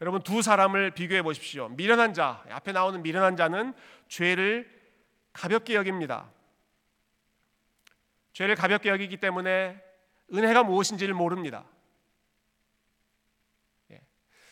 여러분 0.00 0.20
두 0.24 0.42
사람을 0.42 0.90
비교해 0.90 1.22
보십시오. 1.22 1.68
미련한 1.68 2.12
자, 2.12 2.44
앞에 2.50 2.72
나오는 2.72 3.00
미련한 3.00 3.36
자는 3.36 3.72
죄를 4.08 4.68
가볍게 5.32 5.76
여깁니다. 5.76 6.28
죄를 8.32 8.56
가볍게 8.56 8.88
여기기 8.88 9.18
때문에 9.18 9.80
은혜가 10.32 10.64
무엇인지를 10.64 11.14
모릅니다. 11.14 11.64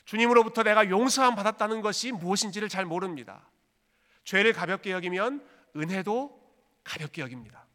주님으로부터 0.05 0.63
내가 0.63 0.89
용서함 0.89 1.35
받았다는 1.35 1.81
것이 1.81 2.13
무엇인지를 2.13 2.69
잘 2.69 2.85
모릅니다. 2.85 3.49
죄를 4.25 4.53
가볍게 4.53 4.93
여기면 4.93 5.47
은혜도 5.77 6.41
가볍게 6.85 7.23
여깁니다. 7.23 7.67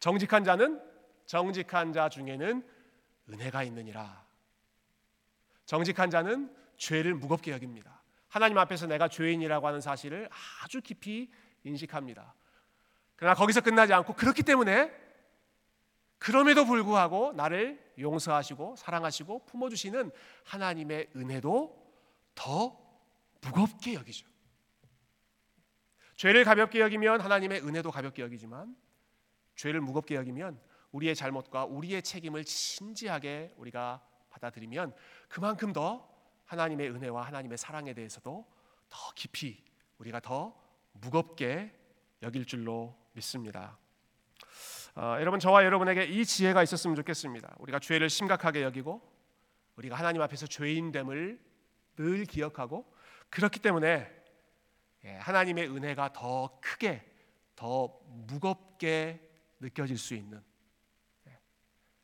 정직한 0.00 0.44
자는 0.44 0.80
정직한 1.26 1.92
자 1.92 2.08
중에는 2.08 2.66
은혜가 3.30 3.62
있느니라. 3.64 4.24
정직한 5.64 6.10
자는 6.10 6.54
죄를 6.76 7.14
무겁게 7.14 7.52
여깁니다. 7.52 8.02
하나님 8.28 8.58
앞에서 8.58 8.86
내가 8.86 9.08
죄인이라고 9.08 9.66
하는 9.66 9.80
사실을 9.80 10.28
아주 10.62 10.80
깊이 10.80 11.30
인식합니다. 11.64 12.34
그러나 13.16 13.34
거기서 13.34 13.60
끝나지 13.60 13.92
않고 13.92 14.14
그렇기 14.14 14.42
때문에 14.42 14.92
그럼에도 16.22 16.64
불구하고 16.64 17.32
나를 17.32 17.82
용서하시고 17.98 18.76
사랑하시고 18.76 19.44
품어주시는 19.44 20.12
하나님의 20.44 21.10
은혜도 21.16 21.76
더 22.36 22.78
무겁게 23.40 23.94
여기죠. 23.94 24.28
죄를 26.14 26.44
가볍게 26.44 26.78
여기면 26.78 27.20
하나님의 27.20 27.62
은혜도 27.62 27.90
가볍게 27.90 28.22
여기지만 28.22 28.76
죄를 29.56 29.80
무겁게 29.80 30.14
여기면 30.14 30.60
우리의 30.92 31.16
잘못과 31.16 31.64
우리의 31.64 32.02
책임을 32.04 32.44
진지하게 32.44 33.54
우리가 33.56 34.00
받아들이면 34.30 34.94
그만큼 35.28 35.72
더 35.72 36.08
하나님의 36.44 36.88
은혜와 36.90 37.26
하나님의 37.26 37.58
사랑에 37.58 37.94
대해서도 37.94 38.46
더 38.88 39.12
깊이 39.16 39.64
우리가 39.98 40.20
더 40.20 40.56
무겁게 40.92 41.76
여길 42.22 42.44
줄로 42.44 42.96
믿습니다. 43.14 43.76
어, 44.94 45.16
여러분 45.20 45.40
저와 45.40 45.64
여러분에게 45.64 46.04
이 46.04 46.24
지혜가 46.24 46.62
있었으면 46.62 46.96
좋겠습니다. 46.96 47.56
우리가 47.58 47.78
죄를 47.78 48.10
심각하게 48.10 48.62
여기고 48.62 49.00
우리가 49.76 49.96
하나님 49.96 50.20
앞에서 50.20 50.46
죄인됨을 50.46 51.40
늘 51.96 52.24
기억하고 52.26 52.92
그렇기 53.30 53.60
때문에 53.60 54.10
예, 55.04 55.14
하나님의 55.16 55.70
은혜가 55.70 56.12
더 56.12 56.58
크게 56.60 57.02
더 57.56 57.98
무겁게 58.04 59.26
느껴질 59.60 59.96
수 59.96 60.14
있는 60.14 60.42
예, 61.26 61.38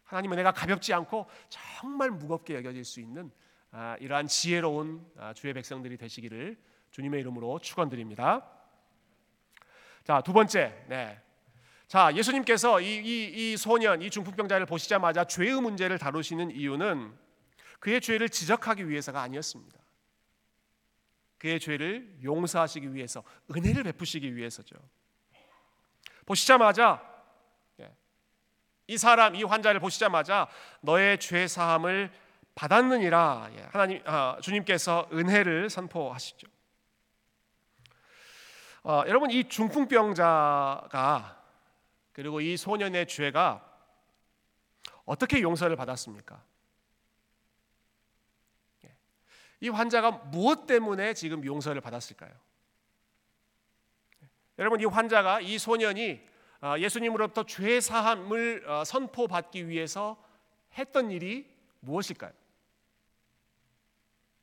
하나님 0.05 0.33
은혜가 0.33 0.53
가볍지 0.53 0.95
않고 0.95 1.29
정말 1.51 2.11
무겁게 2.11 2.55
여겨질 2.55 2.85
수 2.85 3.01
있는 3.01 3.31
아, 3.71 3.97
이러한 4.01 4.29
지혜로운 4.29 5.07
아, 5.19 5.35
주의 5.35 5.53
백성들이 5.53 5.99
되시기를 5.99 6.59
주님의 6.91 7.21
이름으로 7.21 7.59
축원드립니다. 7.59 8.51
자, 10.05 10.23
두 10.23 10.33
번째. 10.33 10.87
네. 10.89 11.21
자, 11.89 12.15
예수님께서 12.15 12.83
이, 12.83 12.97
이, 12.99 13.53
이 13.53 13.57
소년, 13.57 14.03
이 14.03 14.11
중풍병자를 14.11 14.67
보시자마자 14.67 15.25
죄의 15.25 15.63
문제를 15.63 15.99
다루시는 15.99 16.51
이유는 16.51 17.17
그의 17.81 18.03
죄를 18.03 18.29
지적하기 18.29 18.91
위해서가 18.91 19.23
아니었습니다. 19.23 19.79
그의 21.39 21.59
죄를 21.59 22.19
용서하시기 22.23 22.93
위해서, 22.93 23.23
은혜를 23.57 23.85
베푸시기 23.85 24.37
위해서죠. 24.37 24.77
보시자마자 26.27 27.03
예, 27.81 27.91
이 28.87 28.99
사람, 28.99 29.35
이 29.35 29.43
환자를 29.43 29.81
보시자마자 29.81 30.47
너의 30.83 31.19
죄 31.19 31.49
사함을 31.49 32.13
받았느니라 32.55 33.51
예, 33.57 33.63
하나님 33.73 34.03
아, 34.05 34.37
주님께서 34.43 35.09
은혜를 35.11 35.71
선포하시죠. 35.71 36.49
어, 38.83 39.05
여러분 39.07 39.31
이 39.31 39.49
중풍병자가 39.49 41.38
그리고 42.19 42.41
이 42.41 42.57
소년의 42.57 43.07
죄가 43.07 43.65
어떻게 45.05 45.41
용서를 45.41 45.77
받았습니까? 45.77 46.43
예. 48.85 48.97
이 49.61 49.69
환자가 49.69 50.11
무엇 50.11 50.67
때문에 50.67 51.15
지금 51.15 51.45
용서를 51.45 51.81
받았을까요? 51.81 52.33
예. 54.21 54.29
여러분 54.59 54.81
이 54.81 54.85
환자가 54.85 55.41
이 55.43 55.59
소년이 55.59 56.21
어, 56.61 56.75
예수님으로부터 56.81 57.47
죄 57.47 57.81
사함을 57.81 58.69
어, 58.69 58.83
선포받기 58.83 59.69
위해서 59.69 60.21
했던 60.77 61.13
일이 61.13 61.49
무엇일까요? 61.79 62.33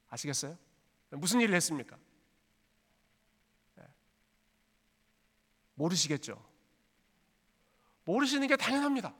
아시겠어요? 0.07 0.57
무슨 1.09 1.41
일을 1.41 1.53
했습니까? 1.55 1.97
네. 3.75 3.83
모르시겠죠? 5.73 6.54
모르시는 8.05 8.47
게 8.47 8.55
당연합니다. 8.55 9.13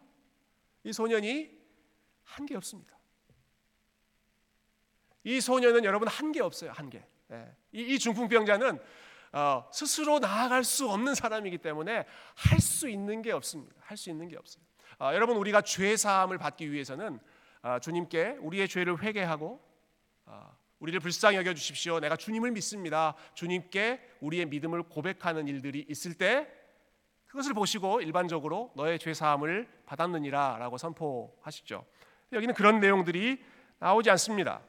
이 0.84 0.94
소년이 0.94 1.50
한 2.24 2.46
게 2.46 2.56
없습니다. 2.56 2.98
이 5.24 5.42
소년은 5.42 5.84
여러분 5.86 6.08
한 6.08 6.32
게 6.32 6.42
없어요. 6.42 6.72
한 6.72 6.90
개. 6.90 7.04
네. 7.28 7.56
이, 7.72 7.82
이 7.96 8.00
중풍병자는 8.00 8.80
어, 9.34 9.70
스스로 9.74 10.20
나아갈 10.20 10.64
수 10.64 10.90
없는 10.90 11.16
사람이기 11.16 11.58
때문에 11.58 12.06
할 12.36 12.60
수 12.62 12.88
있는 12.90 13.22
게 13.22 13.32
없습니다. 13.32 13.76
할 13.82 13.98
수 13.98 14.10
있는 14.10 14.28
게 14.28 14.38
없어요. 14.38 14.64
어, 15.00 15.12
여러분 15.14 15.36
우리가 15.38 15.62
죄 15.62 15.98
사함을 15.98 16.38
받기 16.38 16.72
위해서는 16.72 17.20
어, 17.64 17.80
주님께 17.80 18.38
우리의 18.42 18.68
죄를 18.70 19.02
회개하고 19.02 19.62
어, 20.26 20.58
우리를 20.80 21.00
불쌍히 21.00 21.38
여겨 21.38 21.54
주십시오. 21.56 22.00
내가 22.00 22.16
주님을 22.16 22.52
믿습니다. 22.52 23.16
주님께 23.34 24.00
우리의 24.22 24.46
믿음을 24.46 24.84
고백하는 24.84 25.48
일들이 25.48 25.86
있을 25.90 26.14
때 26.14 26.48
그것을 27.36 27.54
보시고 27.54 28.00
일반적으로 28.00 28.72
너의 28.76 28.98
죄 28.98 29.14
사함을 29.14 29.68
받았느니라라고 29.88 30.78
선포하시죠. 30.78 31.86
여기는 32.32 32.56
그런 32.56 32.80
내용들이 32.80 33.44
나오지 33.78 34.10
않습니다. 34.12 34.62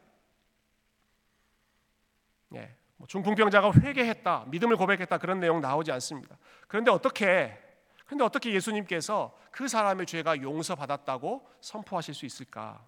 예, 2.56 2.74
뭐 2.96 3.06
중풍병자가 3.06 3.72
회개했다, 3.72 4.46
믿음을 4.48 4.76
고백했다 4.76 5.16
그런 5.18 5.38
내용 5.38 5.60
나오지 5.60 5.92
않습니다. 5.92 6.36
그런데 6.66 6.90
어떻게 6.90 7.56
그런데 8.04 8.24
어떻게 8.24 8.52
예수님께서 8.52 9.38
그 9.52 9.68
사람의 9.68 10.06
죄가 10.06 10.42
용서받았다고 10.42 11.48
선포하실 11.60 12.14
수 12.14 12.26
있을까? 12.26 12.84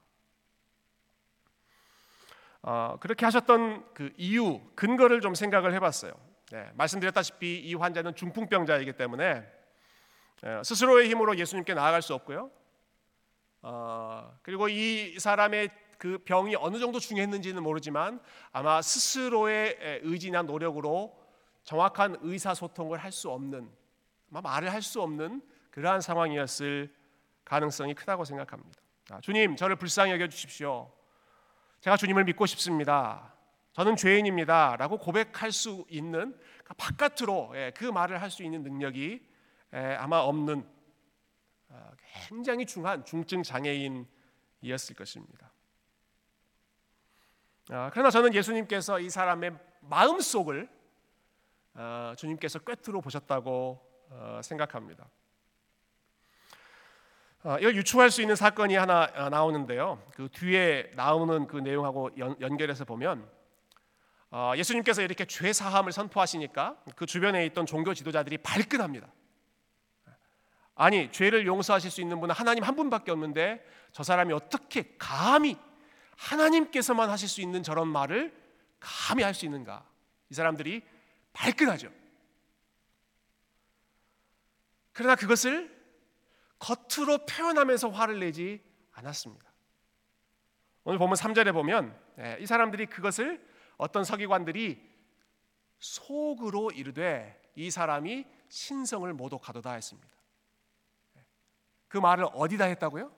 어, 2.62 2.96
그렇게 2.98 3.24
하셨던 3.24 3.94
그 3.94 4.12
이유 4.16 4.60
근거를 4.74 5.20
좀 5.20 5.36
생각을 5.36 5.72
해봤어요. 5.74 6.12
네, 6.50 6.68
말씀드렸다시피 6.74 7.60
이 7.60 7.74
환자는 7.74 8.16
중풍병자이기 8.16 8.94
때문에 8.94 9.24
예, 9.24 9.57
스스로의 10.64 11.08
힘으로 11.10 11.36
예수님께 11.36 11.74
나아갈 11.74 12.02
수 12.02 12.14
없고요. 12.14 12.50
어, 13.62 14.38
그리고 14.42 14.68
이 14.68 15.18
사람의 15.18 15.70
그 15.98 16.18
병이 16.24 16.54
어느 16.56 16.78
정도 16.78 17.00
중했는지는 17.00 17.62
모르지만 17.62 18.20
아마 18.52 18.80
스스로의 18.80 20.00
의지나 20.02 20.42
노력으로 20.42 21.18
정확한 21.64 22.18
의사소통을 22.22 22.98
할 22.98 23.10
수 23.10 23.30
없는 23.30 23.68
말을 24.28 24.72
할 24.72 24.80
수 24.80 25.02
없는 25.02 25.42
그러한 25.70 26.00
상황이었을 26.00 26.94
가능성이 27.44 27.94
크다고 27.94 28.24
생각합니다. 28.24 28.80
아, 29.10 29.20
주님, 29.20 29.56
저를 29.56 29.76
불쌍히 29.76 30.12
여겨 30.12 30.28
주십시오. 30.28 30.92
제가 31.80 31.96
주님을 31.96 32.24
믿고 32.24 32.46
싶습니다. 32.46 33.32
저는 33.72 33.96
죄인입니다라고 33.96 34.98
고백할 34.98 35.50
수 35.52 35.84
있는 35.88 36.36
그러니까 36.64 36.74
바깥으로 36.76 37.52
예, 37.54 37.72
그 37.74 37.84
말을 37.84 38.20
할 38.20 38.30
수 38.30 38.42
있는 38.42 38.62
능력이 38.62 39.20
예, 39.22 39.27
아마 39.70 40.18
없는 40.18 40.66
아, 41.70 41.90
굉장히 42.28 42.64
중한 42.64 43.04
중증 43.04 43.42
장애인이었을 43.42 44.96
것입니다. 44.96 45.52
아, 47.70 47.90
그러나 47.92 48.10
저는 48.10 48.32
예수님께서 48.34 49.00
이 49.00 49.10
사람의 49.10 49.52
마음 49.80 50.20
속을 50.20 50.68
주님께서 52.16 52.60
꿰뚫어 52.60 53.00
보셨다고 53.00 53.88
어, 54.10 54.40
생각합니다. 54.42 55.08
어, 57.44 57.56
이걸 57.58 57.76
유추할 57.76 58.10
수 58.10 58.20
있는 58.20 58.34
사건이 58.34 58.74
하나 58.74 59.10
어, 59.14 59.28
나오는데요. 59.28 60.02
그 60.14 60.28
뒤에 60.32 60.90
나오는 60.94 61.46
그 61.46 61.58
내용하고 61.58 62.10
연, 62.18 62.56
결해서 62.56 62.84
보면 62.84 63.28
어, 64.30 64.52
예수님께서 64.56 65.02
이렇게 65.02 65.24
죄 65.24 65.52
사함을 65.52 65.92
선포하시니까 65.92 66.82
그 66.96 67.06
주변에 67.06 67.46
있던 67.46 67.64
종교 67.64 67.94
지도자들이 67.94 68.38
발끈합니다. 68.38 69.08
아니 70.78 71.10
죄를 71.10 71.44
용서하실 71.44 71.90
수 71.90 72.00
있는 72.00 72.20
분은 72.20 72.34
하나님 72.34 72.62
한 72.62 72.76
분밖에 72.76 73.10
없는데 73.10 73.64
저 73.92 74.04
사람이 74.04 74.32
어떻게 74.32 74.94
감히 74.96 75.56
하나님께서만 76.16 77.10
하실 77.10 77.28
수 77.28 77.40
있는 77.40 77.64
저런 77.64 77.88
말을 77.88 78.32
감히 78.78 79.24
할 79.24 79.34
수 79.34 79.44
있는가? 79.44 79.84
이 80.30 80.34
사람들이 80.34 80.82
발끈하죠. 81.32 81.90
그러나 84.92 85.16
그것을 85.16 85.76
겉으로 86.60 87.26
표현하면서 87.26 87.88
화를 87.88 88.20
내지 88.20 88.62
않았습니다. 88.92 89.46
오늘 90.84 90.98
보면 90.98 91.16
3절에 91.16 91.52
보면 91.52 91.98
예, 92.20 92.36
이 92.40 92.46
사람들이 92.46 92.86
그것을 92.86 93.44
어떤 93.76 94.04
서기관들이 94.04 94.80
속으로 95.80 96.70
이르되 96.70 97.40
이 97.56 97.70
사람이 97.70 98.24
신성을 98.48 99.12
모독하도다 99.12 99.72
했습니다. 99.72 100.17
예, 101.88 101.90
그 101.90 101.98
말을 101.98 102.26
어디다 102.32 102.64
했다고요? 102.66 103.10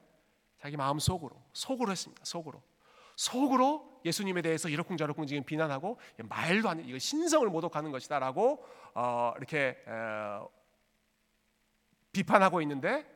자기 0.61 0.77
마음 0.77 0.99
속으로 0.99 1.37
속으로 1.53 1.91
했습니다. 1.91 2.25
속으로 2.25 2.63
속으로 3.17 4.01
예수님에 4.05 4.41
대해서 4.43 4.69
이러쿵저러쿵 4.69 5.27
지금 5.27 5.45
비난하고 5.45 5.99
말도 6.19 6.69
안 6.69 6.81
이거 6.81 6.99
신성을 6.99 7.47
모독하는 7.49 7.91
것이다라고 7.91 8.65
어, 8.95 9.35
이렇게 9.37 9.83
어, 9.87 10.49
비판하고 12.13 12.63
있는데 12.63 13.07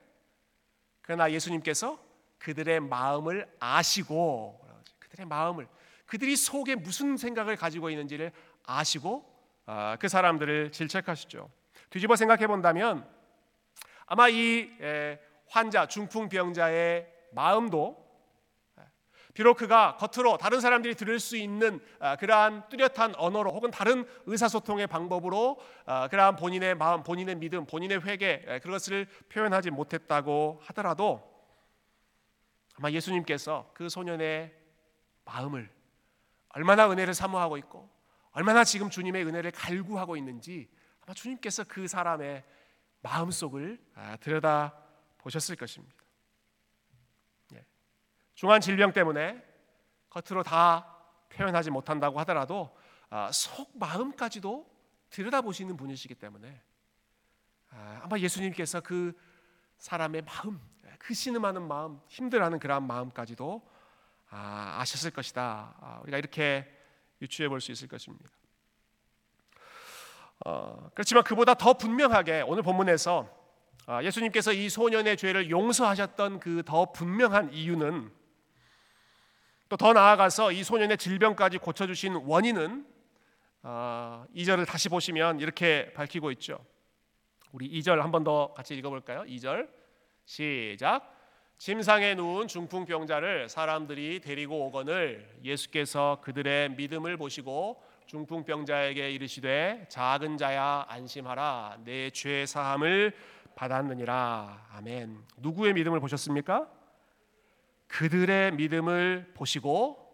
그러나 1.00 1.30
예수님께서 1.32 1.98
그들의 2.38 2.80
마음을 2.80 3.50
아시고 3.58 4.60
그들의 4.98 5.26
마음을 5.26 5.68
그들이 6.06 6.36
속에 6.36 6.74
무슨 6.74 7.16
생각을 7.16 7.56
가지고 7.56 7.90
있는지를 7.90 8.32
아시고 8.64 9.32
아, 9.66 9.96
그 9.98 10.08
사람들을 10.08 10.72
질책하시죠. 10.72 11.50
뒤집어 11.90 12.16
생각해 12.16 12.46
본다면 12.46 13.08
아마 14.06 14.28
이 14.28 14.70
환자 15.54 15.86
중풍병자의 15.86 17.06
마음도 17.30 18.02
비록 19.34 19.56
그가 19.56 19.96
겉으로 19.96 20.36
다른 20.36 20.60
사람들이 20.60 20.96
들을 20.96 21.20
수 21.20 21.36
있는 21.36 21.80
아, 22.00 22.16
그러한 22.16 22.68
뚜렷한 22.68 23.14
언어로 23.16 23.52
혹은 23.52 23.70
다른 23.70 24.04
의사소통의 24.26 24.88
방법으로 24.88 25.60
아, 25.86 26.08
그러한 26.08 26.34
본인의 26.34 26.74
마음, 26.74 27.04
본인의 27.04 27.36
믿음, 27.36 27.66
본인의 27.66 28.04
회개 28.04 28.60
그것을 28.62 29.06
표현하지 29.28 29.70
못했다고 29.70 30.60
하더라도 30.64 31.22
아마 32.76 32.90
예수님께서 32.90 33.70
그 33.74 33.88
소년의 33.88 34.52
마음을 35.24 35.70
얼마나 36.48 36.90
은혜를 36.90 37.14
사모하고 37.14 37.58
있고 37.58 37.88
얼마나 38.32 38.64
지금 38.64 38.90
주님의 38.90 39.24
은혜를 39.24 39.52
갈구하고 39.52 40.16
있는지 40.16 40.68
아마 41.02 41.14
주님께서 41.14 41.62
그 41.64 41.86
사람의 41.86 42.42
마음 43.02 43.30
속을 43.30 43.80
아, 43.94 44.16
들여다 44.16 44.83
보셨을 45.24 45.56
것입니다. 45.56 46.04
중한 48.34 48.60
질병 48.60 48.92
때문에 48.92 49.42
겉으로 50.10 50.42
다 50.42 50.98
표현하지 51.30 51.70
못한다고 51.70 52.18
하더라도 52.20 52.76
아, 53.08 53.30
속 53.32 53.78
마음까지도 53.78 54.68
들여다보시는 55.10 55.76
분이시기 55.76 56.16
때문에 56.16 56.60
아, 57.70 58.00
아마 58.02 58.18
예수님께서 58.18 58.80
그 58.80 59.16
사람의 59.78 60.22
마음, 60.22 60.60
그 60.98 61.14
신음하는 61.14 61.62
마음, 61.62 62.00
힘들어하는 62.08 62.58
그러한 62.58 62.82
마음까지도 62.86 63.62
아, 64.30 64.78
아셨을 64.80 65.10
것이다. 65.12 66.00
우리가 66.02 66.18
이렇게 66.18 66.70
유추해 67.22 67.48
볼 67.48 67.60
수 67.60 67.70
있을 67.72 67.88
것입니다. 67.88 68.30
어, 70.44 70.90
그렇지만 70.92 71.22
그보다 71.22 71.54
더 71.54 71.74
분명하게 71.74 72.42
오늘 72.42 72.62
본문에서 72.62 73.43
예수님께서 74.02 74.52
이 74.52 74.68
소년의 74.68 75.16
죄를 75.16 75.50
용서하셨던 75.50 76.40
그 76.40 76.62
더 76.64 76.92
분명한 76.92 77.52
이유는 77.52 78.10
또 79.68 79.76
더 79.76 79.92
나아가서 79.92 80.52
이 80.52 80.62
소년의 80.64 80.96
질병까지 80.98 81.58
고쳐주신 81.58 82.14
원인은 82.24 82.86
어, 83.62 84.24
2절을 84.34 84.66
다시 84.66 84.88
보시면 84.88 85.40
이렇게 85.40 85.92
밝히고 85.94 86.30
있죠. 86.32 86.58
우리 87.52 87.68
2절 87.80 87.98
한 88.00 88.10
번 88.10 88.24
더 88.24 88.52
같이 88.54 88.74
읽어볼까요? 88.76 89.22
2절 89.24 89.68
시작. 90.26 91.10
침상에 91.58 92.14
누운 92.14 92.46
중풍병자를 92.48 93.48
사람들이 93.48 94.20
데리고 94.20 94.66
오거늘 94.66 95.28
예수께서 95.44 96.18
그들의 96.22 96.70
믿음을 96.72 97.16
보시고 97.16 97.82
중풍병자에게 98.06 99.10
이르시되 99.12 99.86
작은 99.88 100.36
자야 100.36 100.84
안심하라 100.88 101.78
내 101.84 102.10
죄 102.10 102.44
사함을 102.44 103.14
받았느니라 103.54 104.68
아멘. 104.72 105.24
누구의 105.38 105.74
믿음을 105.74 106.00
보셨습니까? 106.00 106.70
그들의 107.86 108.52
믿음을 108.52 109.32
보시고 109.34 110.04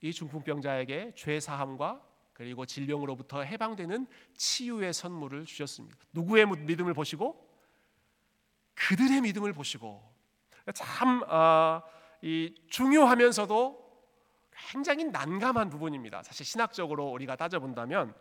이 0.00 0.12
중풍병자에게 0.12 1.12
죄 1.16 1.40
사함과 1.40 2.02
그리고 2.32 2.66
질병으로부터 2.66 3.42
해방되는 3.42 4.06
치유의 4.36 4.92
선물을 4.92 5.44
주셨습니다. 5.44 5.96
누구의 6.12 6.46
믿음을 6.46 6.94
보시고 6.94 7.48
그들의 8.74 9.20
믿음을 9.20 9.52
보시고 9.52 10.02
참 10.74 11.22
어, 11.28 11.82
중요하면서도 12.68 13.82
굉장히 14.70 15.04
난감한 15.04 15.70
부분입니다. 15.70 16.22
사실 16.22 16.46
신학적으로 16.46 17.10
우리가 17.10 17.36
따져본다면 17.36 18.14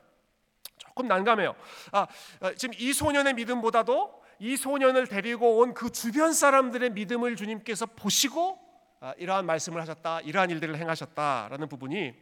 조금 0.77 1.07
난감해요. 1.07 1.55
아, 1.91 2.07
어, 2.41 2.53
지금 2.55 2.73
이 2.77 2.93
소년의 2.93 3.33
믿음보다도 3.35 4.20
이 4.41 4.57
소년을 4.57 5.05
데리고 5.05 5.59
온 5.59 5.75
그 5.75 5.91
주변 5.91 6.33
사람들의 6.33 6.89
믿음을 6.91 7.35
주님께서 7.35 7.85
보시고 7.85 8.59
아, 8.99 9.13
이러한 9.17 9.45
말씀을 9.45 9.79
하셨다, 9.81 10.21
이러한 10.21 10.49
일들을 10.49 10.77
행하셨다라는 10.77 11.69
부분이 11.69 12.13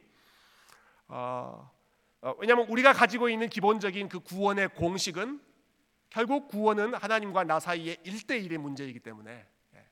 어, 1.08 1.72
어, 2.22 2.36
왜냐하면 2.38 2.68
우리가 2.68 2.92
가지고 2.92 3.30
있는 3.30 3.48
기본적인 3.48 4.10
그 4.10 4.20
구원의 4.20 4.70
공식은 4.76 5.40
결국 6.10 6.50
구원은 6.50 6.94
하나님과 6.94 7.46
나 7.46 7.60
사이의 7.62 7.98
1대1의 8.06 8.58
문제이기 8.58 9.00
때문에 9.00 9.46
예. 9.76 9.86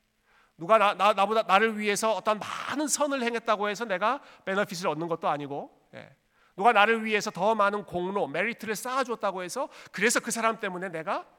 누가 0.57 0.77
나, 0.77 0.93
나, 0.93 1.13
나보다 1.13 1.43
나를 1.43 1.79
위해서 1.79 2.11
어떤 2.13 2.39
많은 2.39 2.89
선을 2.89 3.23
행했다고 3.23 3.69
해서 3.69 3.85
내가 3.85 4.21
베너핏을 4.43 4.89
얻는 4.89 5.07
것도 5.07 5.29
아니고 5.29 5.71
예. 5.93 6.13
누가 6.57 6.73
나를 6.73 7.05
위해서 7.05 7.31
더 7.31 7.55
많은 7.55 7.85
공로, 7.85 8.27
메리트를 8.27 8.75
쌓아주었다고 8.75 9.43
해서 9.43 9.69
그래서 9.93 10.19
그 10.19 10.31
사람 10.31 10.59
때문에 10.59 10.89
내가 10.89 11.19
어, 11.19 11.36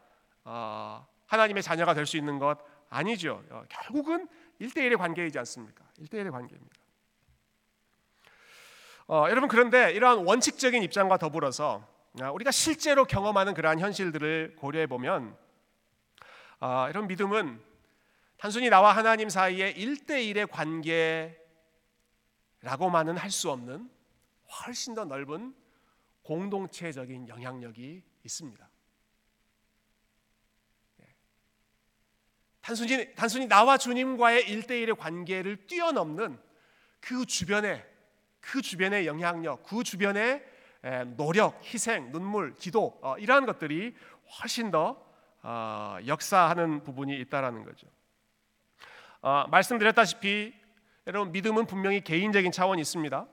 하나님의 1.27 1.63
자녀가 1.63 1.95
될 1.95 2.07
수 2.07 2.17
있는 2.17 2.39
것 2.39 2.59
아니죠. 2.91 3.43
어, 3.51 3.65
결국은 3.69 4.29
1대1의 4.61 4.97
관계이지 4.97 5.39
않습니까? 5.41 5.85
1대1의 6.01 6.31
관계입니다. 6.33 6.77
어, 9.09 9.27
여러분 9.29 9.49
그런데 9.49 9.93
이러한 9.93 10.25
원칙적인 10.27 10.83
입장과 10.83 11.19
더불어서 11.19 11.87
아, 12.21 12.31
우리가 12.31 12.51
실제로 12.51 13.05
경험하는 13.05 13.55
그러한 13.55 13.79
현실들을 13.79 14.57
고려해 14.57 14.87
보면 14.87 15.37
어, 16.61 16.87
이런 16.91 17.07
믿음은 17.07 17.63
단순히 18.39 18.69
나와 18.71 18.93
하나님 18.97 19.29
사이의 19.29 19.75
1대1의 19.75 20.49
관계라고만은 22.61 23.17
할 23.17 23.31
수 23.31 23.51
없는 23.51 23.91
훨씬 24.67 24.95
더 24.95 25.05
넓은 25.05 25.55
공동체적인 26.23 27.29
영향력이 27.29 28.03
있습니다. 28.25 28.68
단순히 32.69 33.15
단순히 33.15 33.47
나와 33.47 33.79
주님과의 33.79 34.47
일대일의 34.47 34.95
관계를 34.97 35.67
뛰어넘는 35.67 36.39
그 37.01 37.25
주변의 37.25 37.83
그 38.41 38.61
주변의 38.61 39.07
영향력, 39.07 39.63
그 39.63 39.83
주변의 39.83 40.45
노력, 41.17 41.65
희생, 41.65 42.13
눈물, 42.13 42.53
기도 42.53 42.99
어, 43.01 43.17
이러한 43.17 43.47
것들이 43.47 43.97
훨씬 44.39 44.71
더 44.71 45.03
어, 45.43 45.97
역사하는 46.07 46.85
부분이 46.85 47.19
있다라는 47.21 47.65
거죠. 47.65 47.87
어, 49.23 49.47
말씀드렸다시피 49.51 50.53
여러분 51.07 51.33
믿음은 51.33 51.65
분명히 51.65 52.03
개인적인 52.03 52.53
차원이 52.53 52.83
있습니다. 52.83 53.27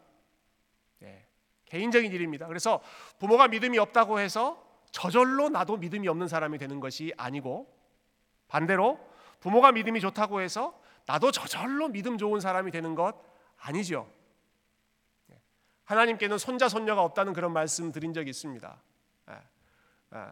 예, 1.03 1.25
개인적인 1.65 2.09
일입니다. 2.13 2.47
그래서 2.47 2.81
부모가 3.19 3.49
믿음이 3.49 3.79
없다고 3.79 4.17
해서 4.21 4.65
저절로 4.91 5.49
나도 5.49 5.75
믿음이 5.75 6.07
없는 6.07 6.29
사람이 6.29 6.57
되는 6.57 6.79
것이 6.79 7.11
아니고 7.17 7.69
반대로 8.47 9.13
부모가 9.39 9.71
믿음이 9.71 9.99
좋다고 9.99 10.41
해서 10.41 10.79
나도 11.05 11.31
저절로 11.31 11.87
믿음 11.87 12.17
좋은 12.17 12.39
사람이 12.39 12.71
되는 12.71 12.95
것 12.95 13.15
아니죠. 13.57 14.11
예. 15.31 15.35
하나님께는 15.85 16.37
손자 16.37 16.67
손녀가 16.67 17.03
없다는 17.03 17.33
그런 17.33 17.53
말씀 17.53 17.91
드린 17.91 18.13
적이 18.13 18.31
있습니다. 18.31 18.81
예. 19.29 19.33
예. 20.15 20.25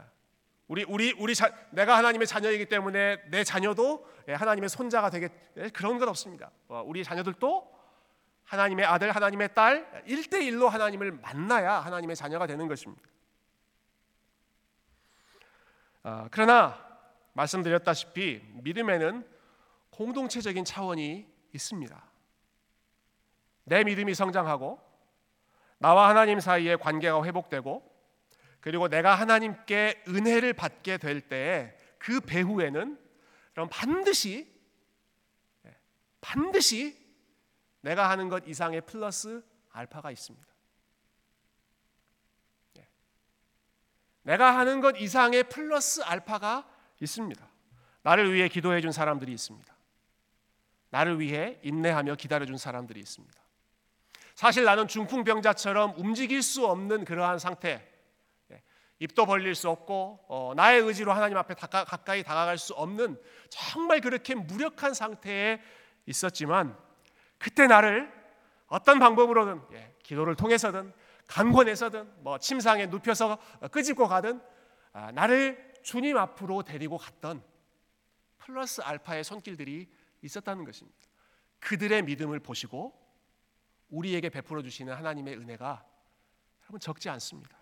우리 0.68 0.84
우리 0.86 1.14
우리 1.20 1.36
자, 1.36 1.54
내가 1.72 1.98
하나님의 1.98 2.26
자녀이기 2.26 2.66
때문에 2.66 3.22
내 3.30 3.44
자녀도 3.44 4.08
하나님의 4.28 4.70
손자가 4.70 5.10
되게 5.10 5.30
그런 5.74 6.00
것 6.00 6.08
없습니다. 6.08 6.52
어, 6.68 6.82
우리 6.86 7.04
자녀들도 7.04 7.74
하나님의 8.46 8.86
아들, 8.86 9.12
하나님의 9.12 9.54
딸 9.54 10.04
1대1로 10.08 10.70
하나님을 10.70 11.12
만나야 11.12 11.80
하나님의 11.80 12.16
자녀가 12.16 12.48
되는 12.48 12.68
것입니다. 12.68 13.04
아, 16.04 16.28
그러나 16.32 16.83
말씀드렸다시피 17.34 18.42
믿음에는 18.64 19.28
공동체적인 19.90 20.66
차원이 20.66 21.28
있습니다. 21.54 22.12
내 23.66 23.84
믿음이 23.84 24.14
성장하고 24.14 24.80
나와 25.78 26.10
하나님 26.10 26.40
사이의 26.40 26.78
관계가 26.78 27.24
회복되고 27.24 27.92
그리고 28.60 28.88
내가 28.88 29.16
하나님께 29.16 30.04
은혜를 30.08 30.54
받게 30.54 30.98
될때그 30.98 32.22
배후에는 32.22 33.00
그럼 33.52 33.68
반드시 33.70 34.52
반드시 36.22 36.98
내가 37.82 38.10
하는 38.10 38.30
것 38.30 38.48
이상의 38.48 38.82
플러스 38.82 39.44
알파가 39.72 40.12
있습니다. 40.12 40.48
내가 44.22 44.58
하는 44.58 44.80
것 44.80 44.96
이상의 44.98 45.44
플러스 45.50 46.02
알파가 46.02 46.66
있습니다. 47.04 47.48
나를 48.02 48.34
위해 48.34 48.48
기도해 48.48 48.82
준 48.82 48.92
사람들이 48.92 49.32
있습니다. 49.32 49.74
나를 50.90 51.20
위해 51.20 51.60
인내하며 51.64 52.16
기다려 52.16 52.46
준 52.46 52.58
사람들이 52.58 53.00
있습니다. 53.00 53.42
사실 54.36 54.64
나는 54.64 54.88
중풍병자처럼 54.88 55.94
움직일 55.98 56.42
수 56.42 56.66
없는 56.68 57.06
그러한 57.06 57.40
상태, 57.40 57.88
예, 58.52 58.62
입도 59.00 59.26
벌릴 59.26 59.56
수 59.56 59.70
없고 59.70 60.26
어, 60.28 60.54
나의 60.56 60.82
의지로 60.82 61.14
하나님 61.14 61.38
앞에 61.38 61.54
다가, 61.54 61.84
가까이 61.86 62.24
다가갈 62.24 62.58
수 62.58 62.74
없는 62.74 63.20
정말 63.50 64.02
그렇게 64.02 64.36
무력한 64.36 64.94
상태에 64.94 65.62
있었지만 66.06 66.78
그때 67.38 67.68
나를 67.68 68.12
어떤 68.68 69.00
방법으로든 69.00 69.62
예, 69.74 69.96
기도를 70.04 70.36
통해서든 70.36 70.94
강권해서든 71.28 72.12
뭐 72.18 72.38
침상에 72.38 72.88
눕혀서 72.88 73.38
끄집고 73.72 74.08
가든 74.08 74.42
아, 74.92 75.12
나를 75.12 75.73
주님 75.84 76.18
앞으로 76.18 76.64
데리고 76.64 76.98
갔던 76.98 77.44
플러스 78.38 78.82
알파의 78.82 79.24
손길들이 79.24 79.90
있었다는 80.22 80.66
것입니다. 80.66 80.98
그들의 81.60 82.02
믿음을 82.04 82.40
보시고 82.40 83.00
우리에게 83.90 84.30
베풀어 84.30 84.62
주시는 84.62 84.94
하나님의 84.94 85.38
은혜가 85.38 85.86
여러분 86.64 86.80
적지 86.80 87.10
않습니다. 87.10 87.58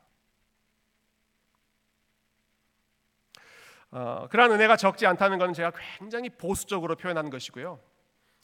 어, 3.92 4.28
그러한 4.30 4.52
은혜가 4.54 4.78
적지 4.78 5.06
않다는 5.06 5.38
것은 5.38 5.54
제가 5.54 5.74
굉장히 5.98 6.30
보수적으로 6.30 6.96
표현한 6.96 7.30
것이고요. 7.30 7.80